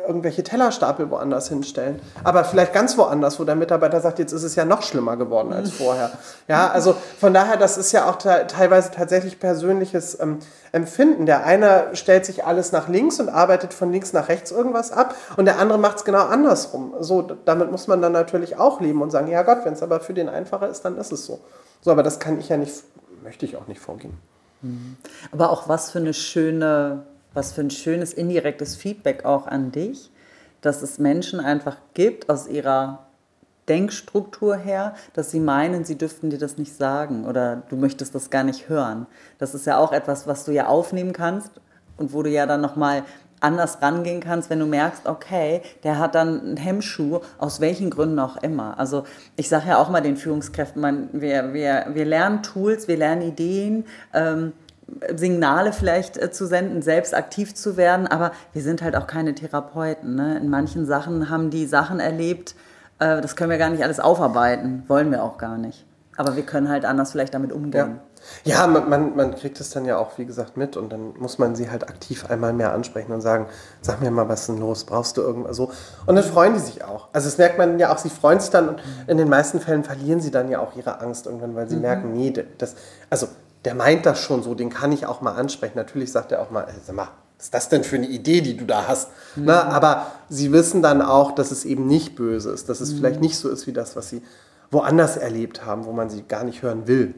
irgendwelche 0.07 0.43
Tellerstapel 0.43 1.09
woanders 1.09 1.49
hinstellen, 1.49 1.99
aber 2.23 2.45
vielleicht 2.45 2.73
ganz 2.73 2.97
woanders, 2.97 3.39
wo 3.39 3.43
der 3.43 3.55
Mitarbeiter 3.55 3.99
sagt, 3.99 4.19
jetzt 4.19 4.31
ist 4.31 4.43
es 4.43 4.55
ja 4.55 4.65
noch 4.65 4.83
schlimmer 4.83 5.17
geworden 5.17 5.51
als 5.51 5.71
vorher. 5.77 6.11
Ja, 6.47 6.69
also 6.69 6.95
von 7.19 7.33
daher, 7.33 7.57
das 7.57 7.77
ist 7.77 7.91
ja 7.91 8.09
auch 8.09 8.17
teilweise 8.17 8.91
tatsächlich 8.91 9.39
persönliches 9.39 10.19
ähm, 10.19 10.39
Empfinden. 10.71 11.25
Der 11.25 11.45
eine 11.45 11.89
stellt 11.93 12.25
sich 12.25 12.45
alles 12.45 12.71
nach 12.71 12.87
links 12.87 13.19
und 13.19 13.29
arbeitet 13.29 13.73
von 13.73 13.91
links 13.91 14.13
nach 14.13 14.29
rechts 14.29 14.51
irgendwas 14.51 14.91
ab 14.91 15.15
und 15.37 15.45
der 15.45 15.59
andere 15.59 15.79
macht 15.79 15.97
es 15.97 16.05
genau 16.05 16.25
andersrum. 16.25 16.93
So, 16.99 17.23
damit 17.23 17.71
muss 17.71 17.87
man 17.87 18.01
dann 18.01 18.11
natürlich 18.11 18.57
auch 18.57 18.79
leben 18.79 19.01
und 19.01 19.09
sagen, 19.09 19.27
ja 19.27 19.41
Gott, 19.41 19.59
wenn 19.63 19.73
es 19.73 19.81
aber 19.81 19.99
für 19.99 20.13
den 20.13 20.29
einfacher 20.29 20.69
ist, 20.69 20.85
dann 20.85 20.97
ist 20.97 21.11
es 21.11 21.25
so. 21.25 21.39
So, 21.81 21.91
aber 21.91 22.03
das 22.03 22.19
kann 22.19 22.39
ich 22.39 22.49
ja 22.49 22.57
nicht, 22.57 22.83
möchte 23.23 23.45
ich 23.45 23.57
auch 23.57 23.67
nicht 23.67 23.79
vorgehen. 23.79 24.17
Aber 25.32 25.49
auch 25.49 25.67
was 25.67 25.91
für 25.91 25.99
eine 25.99 26.13
schöne, 26.13 27.04
was 27.34 27.54
für 27.54 27.62
ein 27.62 27.69
schönes 27.69 28.13
indirektes 28.13 28.75
Feedback 28.75 29.25
auch 29.25 29.47
an 29.47 29.71
dich, 29.71 30.12
dass 30.62 30.82
es 30.82 30.99
Menschen 30.99 31.39
einfach 31.39 31.78
gibt 31.93 32.30
aus 32.30 32.47
ihrer 32.47 33.06
Denkstruktur 33.67 34.56
her, 34.56 34.95
dass 35.13 35.32
sie 35.32 35.39
meinen, 35.39 35.86
sie 35.86 35.97
dürften 35.97 36.30
dir 36.30 36.38
das 36.38 36.58
nicht 36.58 36.75
sagen 36.75 37.25
oder 37.25 37.63
du 37.69 37.75
möchtest 37.75 38.13
das 38.13 38.30
gar 38.30 38.43
nicht 38.43 38.69
hören. 38.69 39.08
Das 39.38 39.56
ist 39.56 39.65
ja 39.65 39.78
auch 39.78 39.91
etwas, 39.91 40.28
was 40.28 40.45
du 40.45 40.51
ja 40.51 40.67
aufnehmen 40.67 41.13
kannst 41.13 41.51
und 41.97 42.13
wo 42.13 42.21
du 42.21 42.30
ja 42.30 42.45
dann 42.45 42.62
nochmal 42.62 43.04
anders 43.39 43.81
rangehen 43.81 44.21
kannst, 44.21 44.49
wenn 44.49 44.59
du 44.59 44.65
merkst, 44.65 45.07
okay, 45.07 45.61
der 45.83 45.99
hat 45.99 46.15
dann 46.15 46.41
einen 46.41 46.57
Hemmschuh, 46.57 47.19
aus 47.37 47.59
welchen 47.59 47.89
Gründen 47.89 48.19
auch 48.19 48.37
immer. 48.37 48.79
Also 48.79 49.03
ich 49.35 49.49
sage 49.49 49.69
ja 49.69 49.77
auch 49.77 49.89
mal 49.89 50.01
den 50.01 50.17
Führungskräften, 50.17 50.81
man, 50.81 51.09
wir, 51.11 51.53
wir, 51.53 51.87
wir 51.93 52.05
lernen 52.05 52.43
Tools, 52.43 52.87
wir 52.87 52.97
lernen 52.97 53.21
Ideen, 53.21 53.85
ähm, 54.13 54.53
Signale 55.15 55.73
vielleicht 55.73 56.17
äh, 56.17 56.31
zu 56.31 56.45
senden, 56.45 56.81
selbst 56.81 57.15
aktiv 57.15 57.55
zu 57.55 57.75
werden, 57.77 58.07
aber 58.07 58.31
wir 58.53 58.61
sind 58.61 58.81
halt 58.81 58.95
auch 58.95 59.07
keine 59.07 59.33
Therapeuten. 59.33 60.15
Ne? 60.15 60.37
In 60.37 60.49
manchen 60.49 60.85
Sachen 60.85 61.29
haben 61.29 61.49
die 61.49 61.65
Sachen 61.65 61.99
erlebt, 61.99 62.55
äh, 62.99 63.21
das 63.21 63.35
können 63.35 63.49
wir 63.49 63.57
gar 63.57 63.69
nicht 63.69 63.83
alles 63.83 63.99
aufarbeiten, 63.99 64.83
wollen 64.87 65.11
wir 65.11 65.23
auch 65.23 65.37
gar 65.37 65.57
nicht. 65.57 65.85
Aber 66.17 66.35
wir 66.35 66.43
können 66.43 66.69
halt 66.69 66.85
anders 66.85 67.11
vielleicht 67.11 67.33
damit 67.33 67.51
umgehen. 67.51 67.95
Ja. 67.95 68.14
Ja, 68.43 68.67
man, 68.67 68.89
man, 68.89 69.15
man, 69.15 69.35
kriegt 69.35 69.59
es 69.59 69.69
dann 69.69 69.85
ja 69.85 69.97
auch, 69.97 70.17
wie 70.17 70.25
gesagt, 70.25 70.57
mit 70.57 70.77
und 70.77 70.91
dann 70.91 71.13
muss 71.17 71.38
man 71.38 71.55
sie 71.55 71.69
halt 71.69 71.88
aktiv 71.88 72.25
einmal 72.29 72.53
mehr 72.53 72.73
ansprechen 72.73 73.11
und 73.11 73.21
sagen, 73.21 73.47
sag 73.81 74.01
mir 74.01 74.11
mal, 74.11 74.29
was 74.29 74.41
ist 74.41 74.49
denn 74.49 74.59
los, 74.59 74.83
brauchst 74.83 75.17
du 75.17 75.21
irgendwas 75.21 75.55
so? 75.57 75.71
Und 76.05 76.15
dann 76.15 76.23
freuen 76.23 76.53
die 76.53 76.59
sich 76.59 76.83
auch. 76.83 77.07
Also 77.13 77.27
das 77.27 77.38
merkt 77.38 77.57
man 77.57 77.79
ja 77.79 77.93
auch, 77.93 77.97
sie 77.97 78.09
freuen 78.09 78.39
sich 78.39 78.49
dann 78.49 78.69
und 78.69 78.81
in 79.07 79.17
den 79.17 79.29
meisten 79.29 79.59
Fällen 79.59 79.83
verlieren 79.83 80.21
sie 80.21 80.31
dann 80.31 80.49
ja 80.49 80.59
auch 80.59 80.75
ihre 80.75 81.01
Angst 81.01 81.25
irgendwann, 81.25 81.55
weil 81.55 81.69
sie 81.69 81.75
mhm. 81.75 81.81
merken, 81.81 82.13
nee, 82.13 82.33
das, 82.57 82.75
also 83.09 83.27
der 83.65 83.75
meint 83.75 84.05
das 84.05 84.19
schon 84.19 84.43
so, 84.43 84.53
den 84.53 84.69
kann 84.69 84.91
ich 84.91 85.05
auch 85.05 85.21
mal 85.21 85.33
ansprechen. 85.33 85.73
Natürlich 85.75 86.11
sagt 86.11 86.31
er 86.31 86.41
auch 86.41 86.51
mal, 86.51 86.67
sag 86.85 86.95
mal, 86.95 87.09
was 87.38 87.45
ist 87.45 87.53
das 87.53 87.69
denn 87.69 87.83
für 87.83 87.97
eine 87.97 88.07
Idee, 88.07 88.41
die 88.41 88.55
du 88.55 88.65
da 88.65 88.88
hast? 88.88 89.09
Mhm. 89.35 89.45
Na, 89.45 89.63
aber 89.63 90.07
sie 90.29 90.51
wissen 90.51 90.81
dann 90.81 91.01
auch, 91.01 91.33
dass 91.33 91.51
es 91.51 91.65
eben 91.65 91.88
nicht 91.88 92.15
böse 92.15 92.51
ist, 92.51 92.69
dass 92.69 92.79
es 92.79 92.93
mhm. 92.93 92.97
vielleicht 92.97 93.21
nicht 93.21 93.38
so 93.38 93.49
ist 93.49 93.67
wie 93.67 93.73
das, 93.73 93.95
was 93.95 94.09
sie 94.09 94.21
woanders 94.71 95.17
erlebt 95.17 95.65
haben, 95.65 95.85
wo 95.85 95.91
man 95.91 96.09
sie 96.09 96.23
gar 96.23 96.43
nicht 96.43 96.61
hören 96.61 96.88
will. 96.88 97.13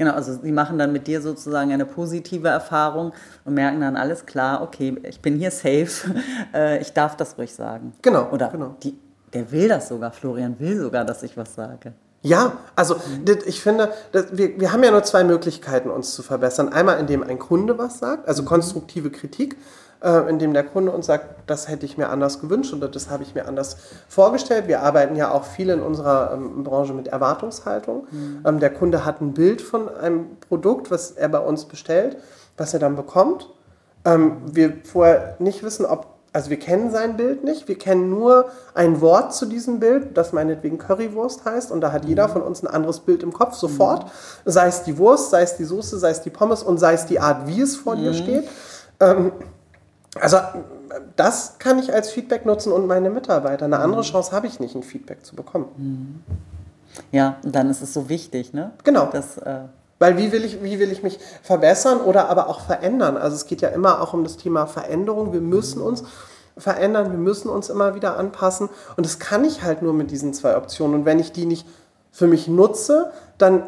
Mhm. 0.00 0.04
Genau, 0.04 0.14
also 0.14 0.34
sie 0.34 0.52
machen 0.52 0.78
dann 0.78 0.92
mit 0.92 1.06
dir 1.06 1.20
sozusagen 1.20 1.72
eine 1.72 1.84
positive 1.84 2.48
Erfahrung 2.48 3.12
und 3.44 3.54
merken 3.54 3.80
dann 3.80 3.96
alles 3.96 4.26
klar, 4.26 4.62
okay, 4.62 4.96
ich 5.02 5.20
bin 5.20 5.36
hier 5.36 5.50
safe, 5.50 6.14
äh, 6.54 6.80
ich 6.80 6.92
darf 6.92 7.16
das 7.16 7.36
ruhig 7.38 7.54
sagen. 7.54 7.92
Genau. 8.02 8.28
Oder 8.30 8.48
genau. 8.48 8.74
Die, 8.82 8.98
der 9.32 9.52
will 9.52 9.68
das 9.68 9.88
sogar, 9.88 10.12
Florian 10.12 10.58
will 10.58 10.78
sogar, 10.80 11.04
dass 11.04 11.22
ich 11.22 11.36
was 11.36 11.54
sage. 11.54 11.92
Ja, 12.22 12.52
also 12.76 12.96
ich 13.46 13.62
finde, 13.62 13.92
wir, 14.32 14.60
wir 14.60 14.72
haben 14.72 14.84
ja 14.84 14.90
nur 14.90 15.02
zwei 15.04 15.24
Möglichkeiten, 15.24 15.88
uns 15.88 16.14
zu 16.14 16.22
verbessern. 16.22 16.70
Einmal, 16.70 17.00
indem 17.00 17.22
ein 17.22 17.38
Kunde 17.38 17.78
was 17.78 17.98
sagt, 17.98 18.28
also 18.28 18.44
konstruktive 18.44 19.10
Kritik 19.10 19.56
äh, 20.02 20.28
in 20.28 20.38
dem 20.38 20.52
der 20.52 20.64
Kunde 20.64 20.92
uns 20.92 21.06
sagt, 21.06 21.26
das 21.46 21.68
hätte 21.68 21.86
ich 21.86 21.98
mir 21.98 22.08
anders 22.08 22.40
gewünscht 22.40 22.72
oder 22.72 22.88
das 22.88 23.10
habe 23.10 23.22
ich 23.22 23.34
mir 23.34 23.46
anders 23.46 23.76
vorgestellt. 24.08 24.68
Wir 24.68 24.82
arbeiten 24.82 25.16
ja 25.16 25.30
auch 25.30 25.44
viel 25.44 25.70
in 25.70 25.80
unserer 25.80 26.32
ähm, 26.34 26.64
Branche 26.64 26.94
mit 26.94 27.08
Erwartungshaltung. 27.08 28.06
Mhm. 28.10 28.44
Ähm, 28.46 28.60
der 28.60 28.70
Kunde 28.70 29.04
hat 29.04 29.20
ein 29.20 29.34
Bild 29.34 29.60
von 29.62 29.88
einem 29.88 30.36
Produkt, 30.48 30.90
was 30.90 31.12
er 31.12 31.28
bei 31.28 31.40
uns 31.40 31.66
bestellt, 31.66 32.16
was 32.56 32.72
er 32.74 32.80
dann 32.80 32.96
bekommt. 32.96 33.50
Ähm, 34.04 34.38
wir 34.50 34.72
vorher 34.84 35.36
nicht 35.38 35.62
wissen, 35.62 35.84
ob 35.84 36.06
also 36.32 36.48
wir 36.48 36.60
kennen 36.60 36.92
sein 36.92 37.16
Bild 37.16 37.42
nicht, 37.42 37.66
wir 37.66 37.76
kennen 37.76 38.08
nur 38.08 38.50
ein 38.74 39.00
Wort 39.00 39.34
zu 39.34 39.46
diesem 39.46 39.80
Bild, 39.80 40.16
das 40.16 40.32
meinetwegen 40.32 40.78
Currywurst 40.78 41.44
heißt 41.44 41.72
und 41.72 41.80
da 41.80 41.90
hat 41.90 42.04
jeder 42.04 42.28
mhm. 42.28 42.32
von 42.32 42.42
uns 42.42 42.62
ein 42.62 42.68
anderes 42.68 43.00
Bild 43.00 43.24
im 43.24 43.32
Kopf 43.32 43.54
sofort, 43.54 44.04
mhm. 44.04 44.10
sei 44.44 44.68
es 44.68 44.84
die 44.84 44.96
Wurst, 44.96 45.30
sei 45.30 45.42
es 45.42 45.56
die 45.56 45.64
Soße, 45.64 45.98
sei 45.98 46.10
es 46.10 46.22
die 46.22 46.30
Pommes 46.30 46.62
und 46.62 46.78
sei 46.78 46.94
es 46.94 47.06
die 47.06 47.18
Art, 47.18 47.48
wie 47.48 47.60
es 47.60 47.76
vor 47.76 47.96
mhm. 47.96 48.00
dir 48.00 48.14
steht. 48.14 48.48
Ähm, 49.00 49.32
Also 50.18 50.38
das 51.16 51.58
kann 51.58 51.78
ich 51.78 51.92
als 51.94 52.10
Feedback 52.10 52.44
nutzen 52.44 52.72
und 52.72 52.86
meine 52.86 53.10
Mitarbeiter. 53.10 53.66
Eine 53.66 53.78
andere 53.78 54.02
Chance 54.02 54.32
habe 54.32 54.46
ich 54.46 54.58
nicht, 54.58 54.74
ein 54.74 54.82
Feedback 54.82 55.24
zu 55.24 55.36
bekommen. 55.36 56.24
Ja, 57.12 57.36
und 57.44 57.54
dann 57.54 57.70
ist 57.70 57.82
es 57.82 57.94
so 57.94 58.08
wichtig, 58.08 58.52
ne? 58.52 58.72
Genau. 58.82 59.08
Das, 59.12 59.38
äh, 59.38 59.60
Weil 60.00 60.16
wie 60.16 60.32
will, 60.32 60.44
ich, 60.44 60.62
wie 60.62 60.80
will 60.80 60.90
ich 60.90 61.02
mich 61.02 61.20
verbessern 61.42 62.00
oder 62.00 62.28
aber 62.28 62.48
auch 62.48 62.60
verändern? 62.60 63.16
Also 63.16 63.36
es 63.36 63.46
geht 63.46 63.60
ja 63.60 63.68
immer 63.68 64.00
auch 64.00 64.12
um 64.12 64.24
das 64.24 64.36
Thema 64.36 64.66
Veränderung. 64.66 65.32
Wir 65.32 65.40
müssen 65.40 65.80
uns 65.80 66.02
verändern, 66.56 67.12
wir 67.12 67.18
müssen 67.18 67.48
uns 67.48 67.70
immer 67.70 67.94
wieder 67.94 68.16
anpassen. 68.16 68.68
Und 68.96 69.06
das 69.06 69.20
kann 69.20 69.44
ich 69.44 69.62
halt 69.62 69.82
nur 69.82 69.94
mit 69.94 70.10
diesen 70.10 70.34
zwei 70.34 70.56
Optionen. 70.56 70.96
Und 70.96 71.04
wenn 71.04 71.20
ich 71.20 71.30
die 71.30 71.46
nicht 71.46 71.66
für 72.10 72.26
mich 72.26 72.48
nutze, 72.48 73.12
dann 73.38 73.62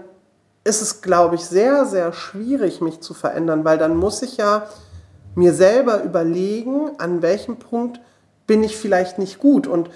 ist 0.64 0.82
es, 0.82 1.00
glaube 1.00 1.36
ich, 1.36 1.44
sehr, 1.44 1.86
sehr 1.86 2.12
schwierig, 2.12 2.80
mich 2.80 3.00
zu 3.00 3.14
verändern, 3.14 3.64
weil 3.64 3.78
dann 3.78 3.96
muss 3.96 4.22
ich 4.22 4.36
ja 4.36 4.66
mir 5.34 5.54
selber 5.54 6.02
überlegen, 6.02 6.90
an 6.98 7.22
welchem 7.22 7.56
Punkt 7.56 8.00
bin 8.46 8.62
ich 8.62 8.76
vielleicht 8.76 9.18
nicht 9.18 9.38
gut. 9.38 9.66
Und 9.66 9.90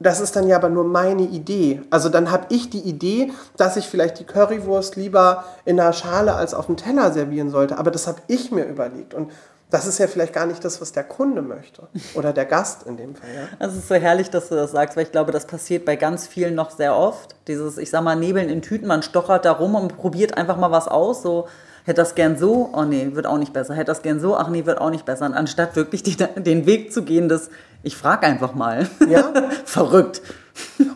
das 0.00 0.20
ist 0.20 0.36
dann 0.36 0.46
ja 0.46 0.56
aber 0.56 0.68
nur 0.68 0.84
meine 0.84 1.22
Idee. 1.22 1.82
Also 1.90 2.08
dann 2.08 2.30
habe 2.30 2.46
ich 2.50 2.70
die 2.70 2.80
Idee, 2.80 3.32
dass 3.56 3.76
ich 3.76 3.88
vielleicht 3.88 4.20
die 4.20 4.24
Currywurst 4.24 4.96
lieber 4.96 5.44
in 5.64 5.80
einer 5.80 5.92
Schale 5.92 6.34
als 6.34 6.54
auf 6.54 6.66
dem 6.66 6.76
Teller 6.76 7.12
servieren 7.12 7.50
sollte. 7.50 7.78
Aber 7.78 7.90
das 7.90 8.06
habe 8.06 8.20
ich 8.28 8.52
mir 8.52 8.64
überlegt. 8.64 9.14
Und 9.14 9.32
das 9.70 9.86
ist 9.86 9.98
ja 9.98 10.06
vielleicht 10.06 10.32
gar 10.32 10.46
nicht 10.46 10.64
das, 10.64 10.80
was 10.80 10.92
der 10.92 11.04
Kunde 11.04 11.42
möchte. 11.42 11.88
Oder 12.14 12.32
der 12.32 12.46
Gast 12.46 12.84
in 12.84 12.96
dem 12.96 13.14
Fall. 13.14 13.28
Ja. 13.34 13.48
Also 13.58 13.76
es 13.76 13.82
ist 13.82 13.88
so 13.88 13.96
herrlich, 13.96 14.30
dass 14.30 14.48
du 14.48 14.54
das 14.54 14.70
sagst, 14.70 14.96
weil 14.96 15.04
ich 15.04 15.12
glaube, 15.12 15.32
das 15.32 15.46
passiert 15.46 15.84
bei 15.84 15.96
ganz 15.96 16.26
vielen 16.26 16.54
noch 16.54 16.70
sehr 16.70 16.96
oft. 16.96 17.34
Dieses, 17.48 17.76
ich 17.76 17.90
sag 17.90 18.02
mal, 18.02 18.16
Nebeln 18.16 18.48
in 18.48 18.62
Tüten, 18.62 18.86
man 18.86 19.02
stochert 19.02 19.44
da 19.44 19.52
rum 19.52 19.74
und 19.74 19.96
probiert 19.96 20.36
einfach 20.38 20.56
mal 20.56 20.70
was 20.70 20.88
aus. 20.88 21.22
So, 21.22 21.48
hätte 21.84 22.00
das 22.02 22.14
gern 22.14 22.36
so, 22.38 22.70
oh 22.72 22.84
nee, 22.84 23.10
wird 23.14 23.26
auch 23.26 23.38
nicht 23.38 23.52
besser. 23.52 23.74
Hätte 23.74 23.86
das 23.86 24.02
gern 24.02 24.20
so, 24.20 24.36
ach 24.36 24.48
nee, 24.48 24.66
wird 24.66 24.80
auch 24.80 24.90
nicht 24.90 25.04
besser. 25.04 25.26
Und 25.26 25.34
anstatt 25.34 25.76
wirklich 25.76 26.02
die, 26.02 26.16
den 26.36 26.66
Weg 26.66 26.92
zu 26.92 27.02
gehen, 27.02 27.28
dass 27.28 27.50
ich 27.82 27.96
frage 27.96 28.26
einfach 28.26 28.54
mal. 28.54 28.88
Ja. 29.08 29.32
Verrückt. 29.64 30.20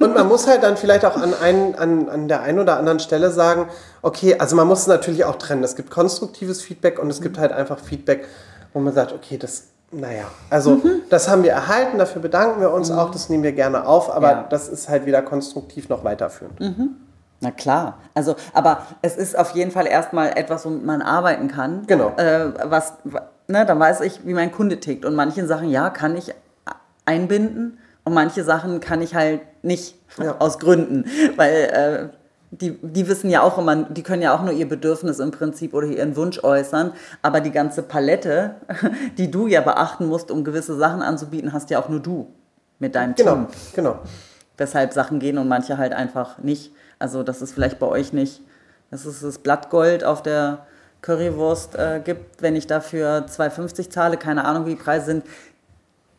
Und 0.01 0.15
man 0.15 0.27
muss 0.27 0.49
halt 0.49 0.65
dann 0.65 0.77
vielleicht 0.77 1.05
auch 1.05 1.17
an, 1.17 1.35
ein, 1.41 1.77
an, 1.77 2.09
an 2.09 2.27
der 2.29 2.43
einen 2.43 2.59
oder 2.59 2.79
anderen 2.79 2.99
Stelle 2.99 3.31
sagen, 3.31 3.69
okay, 4.03 4.37
also 4.39 4.57
man 4.57 4.67
muss 4.67 4.81
es 4.81 4.87
natürlich 4.89 5.25
auch 5.25 5.37
trennen. 5.37 5.63
Es 5.63 5.77
gibt 5.77 5.91
konstruktives 5.91 6.61
Feedback 6.63 6.99
und 6.99 7.09
es 7.11 7.21
gibt 7.21 7.39
halt 7.39 7.53
einfach 7.53 7.79
Feedback, 7.79 8.27
wo 8.73 8.81
man 8.81 8.93
sagt, 8.93 9.13
okay, 9.13 9.39
das, 9.39 9.65
naja, 9.93 10.25
also 10.51 10.77
Mhm. 10.77 11.03
das 11.11 11.29
haben 11.29 11.45
wir 11.45 11.53
erhalten, 11.53 11.99
dafür 11.99 12.21
bedanken 12.23 12.61
wir 12.61 12.73
uns 12.73 12.91
auch, 12.91 13.11
das 13.13 13.29
nehmen 13.29 13.45
wir 13.45 13.53
gerne 13.53 13.87
auf, 13.87 14.11
aber 14.11 14.31
Ja. 14.31 14.47
das 14.51 14.69
ist 14.69 14.89
halt 14.89 15.07
wieder 15.07 15.23
konstruktiv 15.23 15.89
noch 15.89 16.03
weiterführend. 16.03 16.59
Na 17.43 17.51
klar. 17.51 17.99
Also, 18.15 18.37
aber 18.55 18.87
es 19.03 19.17
ist 19.17 19.37
auf 19.37 19.51
jeden 19.51 19.71
Fall 19.73 19.87
erstmal 19.87 20.31
etwas, 20.39 20.65
womit 20.65 20.85
man 20.85 21.03
arbeiten 21.03 21.49
kann. 21.49 21.87
Genau. 21.87 22.15
Äh, 22.17 22.53
was, 22.71 22.95
ne, 23.49 23.67
dann 23.67 23.79
weiß 23.81 24.01
ich, 24.03 24.25
wie 24.25 24.33
mein 24.33 24.53
Kunde 24.53 24.79
tickt. 24.81 25.05
Und 25.05 25.15
manche 25.17 25.47
Sachen, 25.47 25.69
ja, 25.69 25.91
kann 25.91 26.17
ich 26.17 26.33
einbinden 27.05 27.79
und 28.05 28.15
manche 28.15 28.45
Sachen 28.45 28.81
kann 28.81 29.03
ich 29.03 29.15
halt 29.15 29.41
nicht 29.63 29.97
Ja. 30.19 30.37
aus 30.39 30.59
Gründen, 30.59 31.05
weil 31.37 31.53
äh, 32.13 32.17
die, 32.53 32.79
die 32.83 33.09
wissen 33.09 33.31
ja 33.31 33.43
auch 33.43 33.59
immer, 33.59 33.77
die 33.77 34.03
können 34.03 34.23
ja 34.23 34.35
auch 34.37 34.43
nur 34.43 34.53
ihr 34.53 34.69
Bedürfnis 34.69 35.19
im 35.19 35.31
Prinzip 35.31 35.73
oder 35.75 35.87
ihren 35.87 36.17
Wunsch 36.17 36.43
äußern, 36.45 36.93
aber 37.23 37.41
die 37.41 37.51
ganze 37.51 37.83
Palette, 37.83 38.57
die 39.19 39.31
du 39.31 39.47
ja 39.47 39.63
beachten 39.63 40.07
musst, 40.07 40.31
um 40.31 40.45
gewisse 40.45 40.77
Sachen 40.77 41.03
anzubieten, 41.03 41.53
hast 41.53 41.71
ja 41.71 41.81
auch 41.81 41.89
nur 41.89 42.01
du 42.01 42.29
mit 42.79 42.95
deinem 42.95 43.15
Genau, 43.15 43.35
Team 43.35 43.47
genau. 43.75 43.99
weshalb 44.59 44.93
Sachen 44.93 45.19
gehen 45.19 45.39
und 45.39 45.49
manche 45.49 45.79
halt 45.79 45.93
einfach 45.93 46.39
nicht. 46.39 46.73
Also 47.03 47.23
das 47.23 47.43
ist 47.43 47.53
vielleicht 47.53 47.79
bei 47.79 47.87
euch 47.87 48.13
nicht, 48.13 48.41
dass 48.91 49.05
es 49.05 49.21
das 49.21 49.39
Blattgold 49.39 50.05
auf 50.05 50.23
der 50.23 50.59
Currywurst 51.03 51.75
äh, 51.75 52.01
gibt, 52.05 52.41
wenn 52.43 52.55
ich 52.55 52.67
dafür 52.69 53.27
2,50 53.29 53.91
zahle, 53.91 54.17
keine 54.17 54.45
Ahnung, 54.45 54.67
wie 54.67 54.71
die 54.71 54.83
Preise 54.83 55.07
sind, 55.07 55.25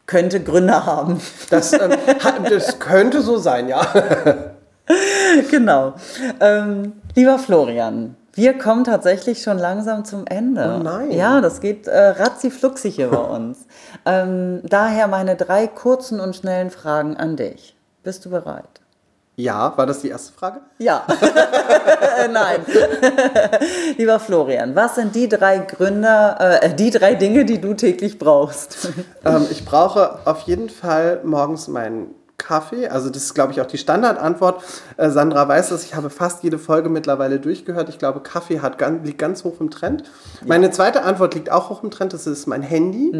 könnte 0.06 0.42
Gründe 0.44 0.86
haben. 0.86 1.22
Das, 1.50 1.72
ähm, 1.74 1.92
hat- 2.22 2.52
das 2.52 2.80
könnte 2.80 3.22
so 3.22 3.38
sein, 3.38 3.70
ja. 3.70 3.82
genau. 5.52 5.94
Ähm, 6.40 6.94
lieber 7.16 7.40
Florian, 7.40 8.16
wir 8.34 8.58
kommen 8.58 8.84
tatsächlich 8.84 9.42
schon 9.42 9.58
langsam 9.58 10.04
zum 10.06 10.26
Ende. 10.28 10.76
Oh 10.80 10.84
nein. 10.84 11.12
Ja, 11.12 11.40
das 11.40 11.62
geht 11.62 11.88
äh, 11.88 12.10
ratzi-fluxi 12.10 12.92
hier 12.92 13.10
bei 13.10 13.18
uns. 13.36 13.60
Ähm, 14.06 14.62
daher 14.64 15.08
meine 15.08 15.36
drei 15.38 15.68
kurzen 15.68 16.20
und 16.20 16.36
schnellen 16.36 16.70
Fragen 16.72 17.16
an 17.16 17.38
dich. 17.38 17.76
Bist 18.04 18.26
du 18.26 18.30
bereit? 18.32 18.82
Ja, 19.36 19.74
war 19.76 19.86
das 19.88 20.02
die 20.02 20.10
erste 20.10 20.32
Frage? 20.34 20.62
Ja. 20.78 21.04
Nein. 22.32 22.60
Lieber 23.98 24.20
Florian, 24.20 24.76
was 24.76 24.96
sind 24.96 25.16
die 25.16 25.28
drei 25.28 25.58
Gründe, 25.60 26.36
äh, 26.40 26.74
die 26.76 26.92
drei 26.92 27.16
Dinge, 27.16 27.44
die 27.46 27.60
du 27.60 27.74
täglich 27.74 28.20
brauchst? 28.20 28.90
Ähm, 29.26 29.46
ich 29.50 29.64
brauche 29.64 30.20
auf 30.26 30.42
jeden 30.42 30.70
Fall 30.70 31.22
morgens 31.24 31.70
meinen 31.70 32.08
Kaffee. 32.38 32.90
Also 32.90 33.10
das 33.10 33.24
ist, 33.24 33.34
glaube 33.36 33.54
ich, 33.54 33.62
auch 33.62 33.66
die 33.66 33.78
Standardantwort. 33.78 34.62
Äh, 34.98 35.10
Sandra 35.12 35.48
weiß 35.48 35.70
das, 35.70 35.86
ich 35.86 35.96
habe 35.96 36.10
fast 36.10 36.44
jede 36.44 36.60
Folge 36.60 36.90
mittlerweile 36.90 37.40
durchgehört. 37.40 37.88
Ich 37.88 37.98
glaube, 38.00 38.20
Kaffee 38.20 38.60
hat, 38.60 38.78
ganz- 38.78 39.06
liegt 39.08 39.18
ganz 39.20 39.46
hoch 39.46 39.62
im 39.62 39.70
Trend. 39.72 40.04
Meine 40.46 40.72
zweite 40.72 41.04
Antwort 41.04 41.36
liegt 41.36 41.50
auch 41.50 41.70
hoch 41.70 41.84
im 41.84 41.90
Trend. 41.92 42.12
Das 42.12 42.28
ist 42.28 42.48
mein 42.48 42.62
Handy. 42.64 43.14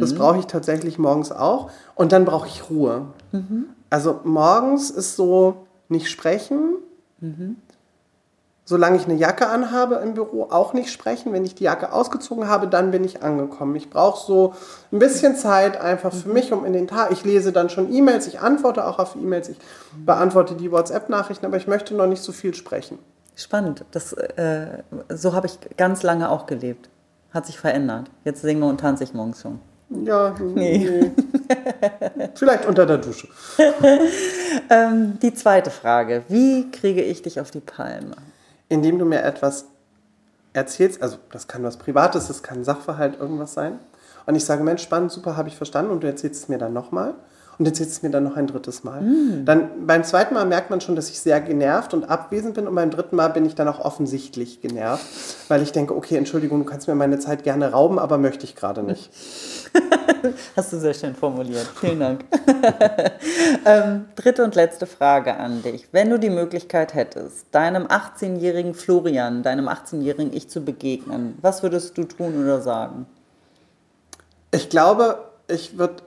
Das 0.00 0.14
brauche 0.14 0.38
ich 0.38 0.46
tatsächlich 0.46 0.98
morgens 0.98 1.30
auch. 1.30 1.70
Und 1.94 2.12
dann 2.12 2.24
brauche 2.24 2.48
ich 2.48 2.70
Ruhe. 2.70 3.08
Also 3.90 4.20
morgens 4.24 4.90
ist 4.90 5.16
so 5.16 5.66
nicht 5.88 6.08
sprechen. 6.08 6.76
Solange 8.64 8.96
ich 8.96 9.04
eine 9.04 9.14
Jacke 9.14 9.48
anhabe 9.48 9.96
im 9.96 10.14
Büro, 10.14 10.44
auch 10.44 10.74
nicht 10.74 10.92
sprechen. 10.92 11.32
Wenn 11.32 11.44
ich 11.44 11.56
die 11.56 11.64
Jacke 11.64 11.92
ausgezogen 11.92 12.46
habe, 12.46 12.68
dann 12.68 12.92
bin 12.92 13.02
ich 13.02 13.22
angekommen. 13.22 13.74
Ich 13.74 13.90
brauche 13.90 14.24
so 14.24 14.54
ein 14.92 15.00
bisschen 15.00 15.34
Zeit 15.34 15.80
einfach 15.80 16.12
für 16.12 16.28
mich, 16.28 16.52
um 16.52 16.64
in 16.64 16.72
den 16.72 16.86
Tag. 16.86 17.10
Ich 17.10 17.24
lese 17.24 17.50
dann 17.50 17.68
schon 17.68 17.92
E-Mails, 17.92 18.28
ich 18.28 18.38
antworte 18.38 18.86
auch 18.86 19.00
auf 19.00 19.16
E-Mails, 19.16 19.48
ich 19.48 19.58
beantworte 20.06 20.54
die 20.54 20.70
WhatsApp-Nachrichten, 20.70 21.46
aber 21.46 21.56
ich 21.56 21.66
möchte 21.66 21.94
noch 21.94 22.06
nicht 22.06 22.22
so 22.22 22.30
viel 22.30 22.54
sprechen. 22.54 22.98
Spannend. 23.34 23.84
Das, 23.90 24.12
äh, 24.12 24.84
so 25.08 25.32
habe 25.32 25.48
ich 25.48 25.58
ganz 25.76 26.04
lange 26.04 26.30
auch 26.30 26.46
gelebt. 26.46 26.88
Hat 27.32 27.46
sich 27.46 27.58
verändert. 27.58 28.08
Jetzt 28.24 28.42
singe 28.42 28.66
und 28.66 28.80
tanze 28.80 29.02
ich 29.02 29.14
morgens 29.14 29.42
schon. 29.42 29.58
Ja, 30.04 30.34
nee. 30.54 31.10
Vielleicht 32.34 32.66
unter 32.66 32.86
der 32.86 32.98
Dusche. 32.98 33.28
Ähm, 34.68 35.18
die 35.20 35.32
zweite 35.32 35.70
Frage. 35.70 36.24
Wie 36.28 36.70
kriege 36.70 37.02
ich 37.02 37.22
dich 37.22 37.40
auf 37.40 37.50
die 37.50 37.60
Palme? 37.60 38.16
Indem 38.68 38.98
du 38.98 39.04
mir 39.04 39.22
etwas 39.22 39.66
erzählst, 40.52 41.02
also 41.02 41.18
das 41.30 41.46
kann 41.46 41.62
was 41.62 41.76
Privates, 41.76 42.28
das 42.28 42.42
kann 42.42 42.64
Sachverhalt, 42.64 43.18
irgendwas 43.18 43.54
sein. 43.54 43.78
Und 44.26 44.34
ich 44.34 44.44
sage, 44.44 44.62
Mensch, 44.62 44.82
spannend, 44.82 45.12
super, 45.12 45.36
habe 45.36 45.48
ich 45.48 45.56
verstanden. 45.56 45.90
Und 45.92 46.02
du 46.02 46.06
erzählst 46.06 46.42
es 46.42 46.48
mir 46.48 46.58
dann 46.58 46.72
nochmal. 46.72 47.14
Und 47.60 47.66
erzählst 47.66 47.92
es 47.92 48.02
mir 48.02 48.08
dann 48.08 48.24
noch 48.24 48.36
ein 48.36 48.46
drittes 48.46 48.84
Mal. 48.84 49.02
Dann 49.44 49.86
beim 49.86 50.02
zweiten 50.02 50.32
Mal 50.32 50.46
merkt 50.46 50.70
man 50.70 50.80
schon, 50.80 50.96
dass 50.96 51.10
ich 51.10 51.20
sehr 51.20 51.42
genervt 51.42 51.92
und 51.92 52.08
abwesend 52.08 52.54
bin. 52.54 52.66
Und 52.66 52.74
beim 52.74 52.90
dritten 52.90 53.16
Mal 53.16 53.28
bin 53.28 53.44
ich 53.44 53.54
dann 53.54 53.68
auch 53.68 53.80
offensichtlich 53.80 54.62
genervt, 54.62 55.04
weil 55.48 55.60
ich 55.60 55.70
denke, 55.70 55.94
okay, 55.94 56.16
Entschuldigung, 56.16 56.60
du 56.60 56.64
kannst 56.64 56.88
mir 56.88 56.94
meine 56.94 57.18
Zeit 57.18 57.42
gerne 57.42 57.72
rauben, 57.72 57.98
aber 57.98 58.16
möchte 58.16 58.44
ich 58.44 58.56
gerade 58.56 58.82
nicht. 58.82 59.10
Hast 60.56 60.72
du 60.72 60.78
sehr 60.78 60.94
schön 60.94 61.14
formuliert. 61.14 61.68
Vielen 61.78 62.00
Dank. 62.00 62.24
ähm, 63.66 64.06
dritte 64.16 64.42
und 64.42 64.54
letzte 64.54 64.86
Frage 64.86 65.36
an 65.36 65.62
dich. 65.62 65.88
Wenn 65.92 66.08
du 66.08 66.18
die 66.18 66.30
Möglichkeit 66.30 66.94
hättest, 66.94 67.44
deinem 67.50 67.88
18-jährigen 67.88 68.72
Florian, 68.72 69.42
deinem 69.42 69.68
18-jährigen 69.68 70.32
Ich 70.32 70.48
zu 70.48 70.62
begegnen, 70.62 71.36
was 71.42 71.62
würdest 71.62 71.98
du 71.98 72.04
tun 72.04 72.42
oder 72.42 72.62
sagen? 72.62 73.04
Ich 74.50 74.70
glaube, 74.70 75.18
ich 75.46 75.76
würde. 75.76 76.04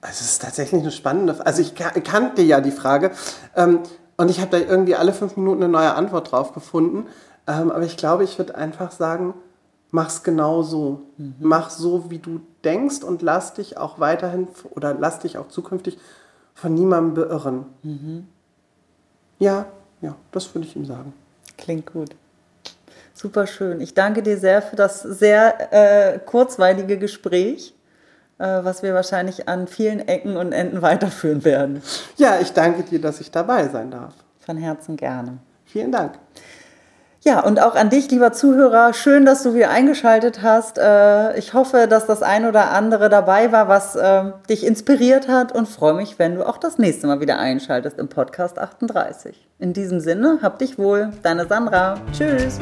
Also 0.00 0.20
es 0.22 0.32
ist 0.32 0.42
tatsächlich 0.42 0.80
eine 0.82 0.92
spannende 0.92 1.34
Frage. 1.34 1.46
Also 1.46 1.62
ich 1.62 1.74
ka- 1.74 1.90
kannte 1.90 2.42
ja 2.42 2.60
die 2.60 2.70
Frage 2.70 3.10
ähm, 3.56 3.80
und 4.16 4.30
ich 4.30 4.40
habe 4.40 4.50
da 4.50 4.64
irgendwie 4.64 4.94
alle 4.94 5.12
fünf 5.12 5.36
Minuten 5.36 5.62
eine 5.62 5.72
neue 5.72 5.94
Antwort 5.94 6.30
drauf 6.32 6.52
gefunden. 6.52 7.06
Ähm, 7.46 7.70
aber 7.70 7.82
ich 7.84 7.96
glaube, 7.96 8.24
ich 8.24 8.38
würde 8.38 8.54
einfach 8.54 8.92
sagen, 8.92 9.34
mach's 9.90 10.22
genau 10.22 10.62
so. 10.62 11.02
Mach 11.40 11.70
so, 11.70 12.10
wie 12.10 12.18
du 12.18 12.40
denkst 12.64 13.02
und 13.02 13.22
lass 13.22 13.54
dich 13.54 13.76
auch 13.78 13.98
weiterhin 13.98 14.48
oder 14.70 14.94
lass 14.94 15.20
dich 15.20 15.38
auch 15.38 15.48
zukünftig 15.48 15.98
von 16.54 16.74
niemandem 16.74 17.14
beirren. 17.14 17.66
Ja, 19.38 19.66
ja, 20.00 20.14
das 20.32 20.54
würde 20.54 20.66
ich 20.66 20.76
ihm 20.76 20.84
sagen. 20.84 21.12
Klingt 21.56 21.92
gut. 21.92 22.10
Super 23.14 23.46
schön. 23.46 23.80
Ich 23.80 23.94
danke 23.94 24.22
dir 24.22 24.38
sehr 24.38 24.62
für 24.62 24.76
das 24.76 25.02
sehr 25.02 25.72
äh, 25.72 26.18
kurzweilige 26.20 26.98
Gespräch, 26.98 27.74
was 28.44 28.82
wir 28.82 28.94
wahrscheinlich 28.94 29.48
an 29.48 29.66
vielen 29.66 30.06
Ecken 30.06 30.36
und 30.36 30.52
Enden 30.52 30.82
weiterführen 30.82 31.44
werden. 31.44 31.82
Ja, 32.16 32.38
ich 32.40 32.52
danke 32.52 32.82
dir, 32.84 33.00
dass 33.00 33.20
ich 33.20 33.30
dabei 33.30 33.68
sein 33.68 33.90
darf. 33.90 34.14
Von 34.40 34.56
Herzen 34.56 34.96
gerne. 34.96 35.38
Vielen 35.66 35.92
Dank. 35.92 36.12
Ja, 37.22 37.40
und 37.40 37.60
auch 37.60 37.74
an 37.74 37.90
dich, 37.90 38.10
lieber 38.10 38.32
Zuhörer, 38.32 38.94
schön, 38.94 39.26
dass 39.26 39.42
du 39.42 39.52
wieder 39.52 39.70
eingeschaltet 39.70 40.40
hast. 40.40 40.78
Äh, 40.78 41.36
Ich 41.36 41.52
hoffe, 41.52 41.88
dass 41.88 42.06
das 42.06 42.22
ein 42.22 42.46
oder 42.46 42.70
andere 42.70 43.08
dabei 43.08 43.50
war, 43.50 43.66
was 43.68 43.96
äh, 43.96 44.30
dich 44.48 44.64
inspiriert 44.64 45.26
hat 45.28 45.52
und 45.52 45.68
freue 45.68 45.94
mich, 45.94 46.18
wenn 46.20 46.36
du 46.36 46.46
auch 46.48 46.58
das 46.58 46.78
nächste 46.78 47.08
Mal 47.08 47.20
wieder 47.20 47.38
einschaltest 47.38 47.98
im 47.98 48.08
Podcast 48.08 48.58
38. 48.58 49.48
In 49.58 49.72
diesem 49.72 49.98
Sinne, 49.98 50.38
hab 50.42 50.60
dich 50.60 50.78
wohl, 50.78 51.10
deine 51.24 51.46
Sandra. 51.46 51.96
Tschüss. 52.12 52.58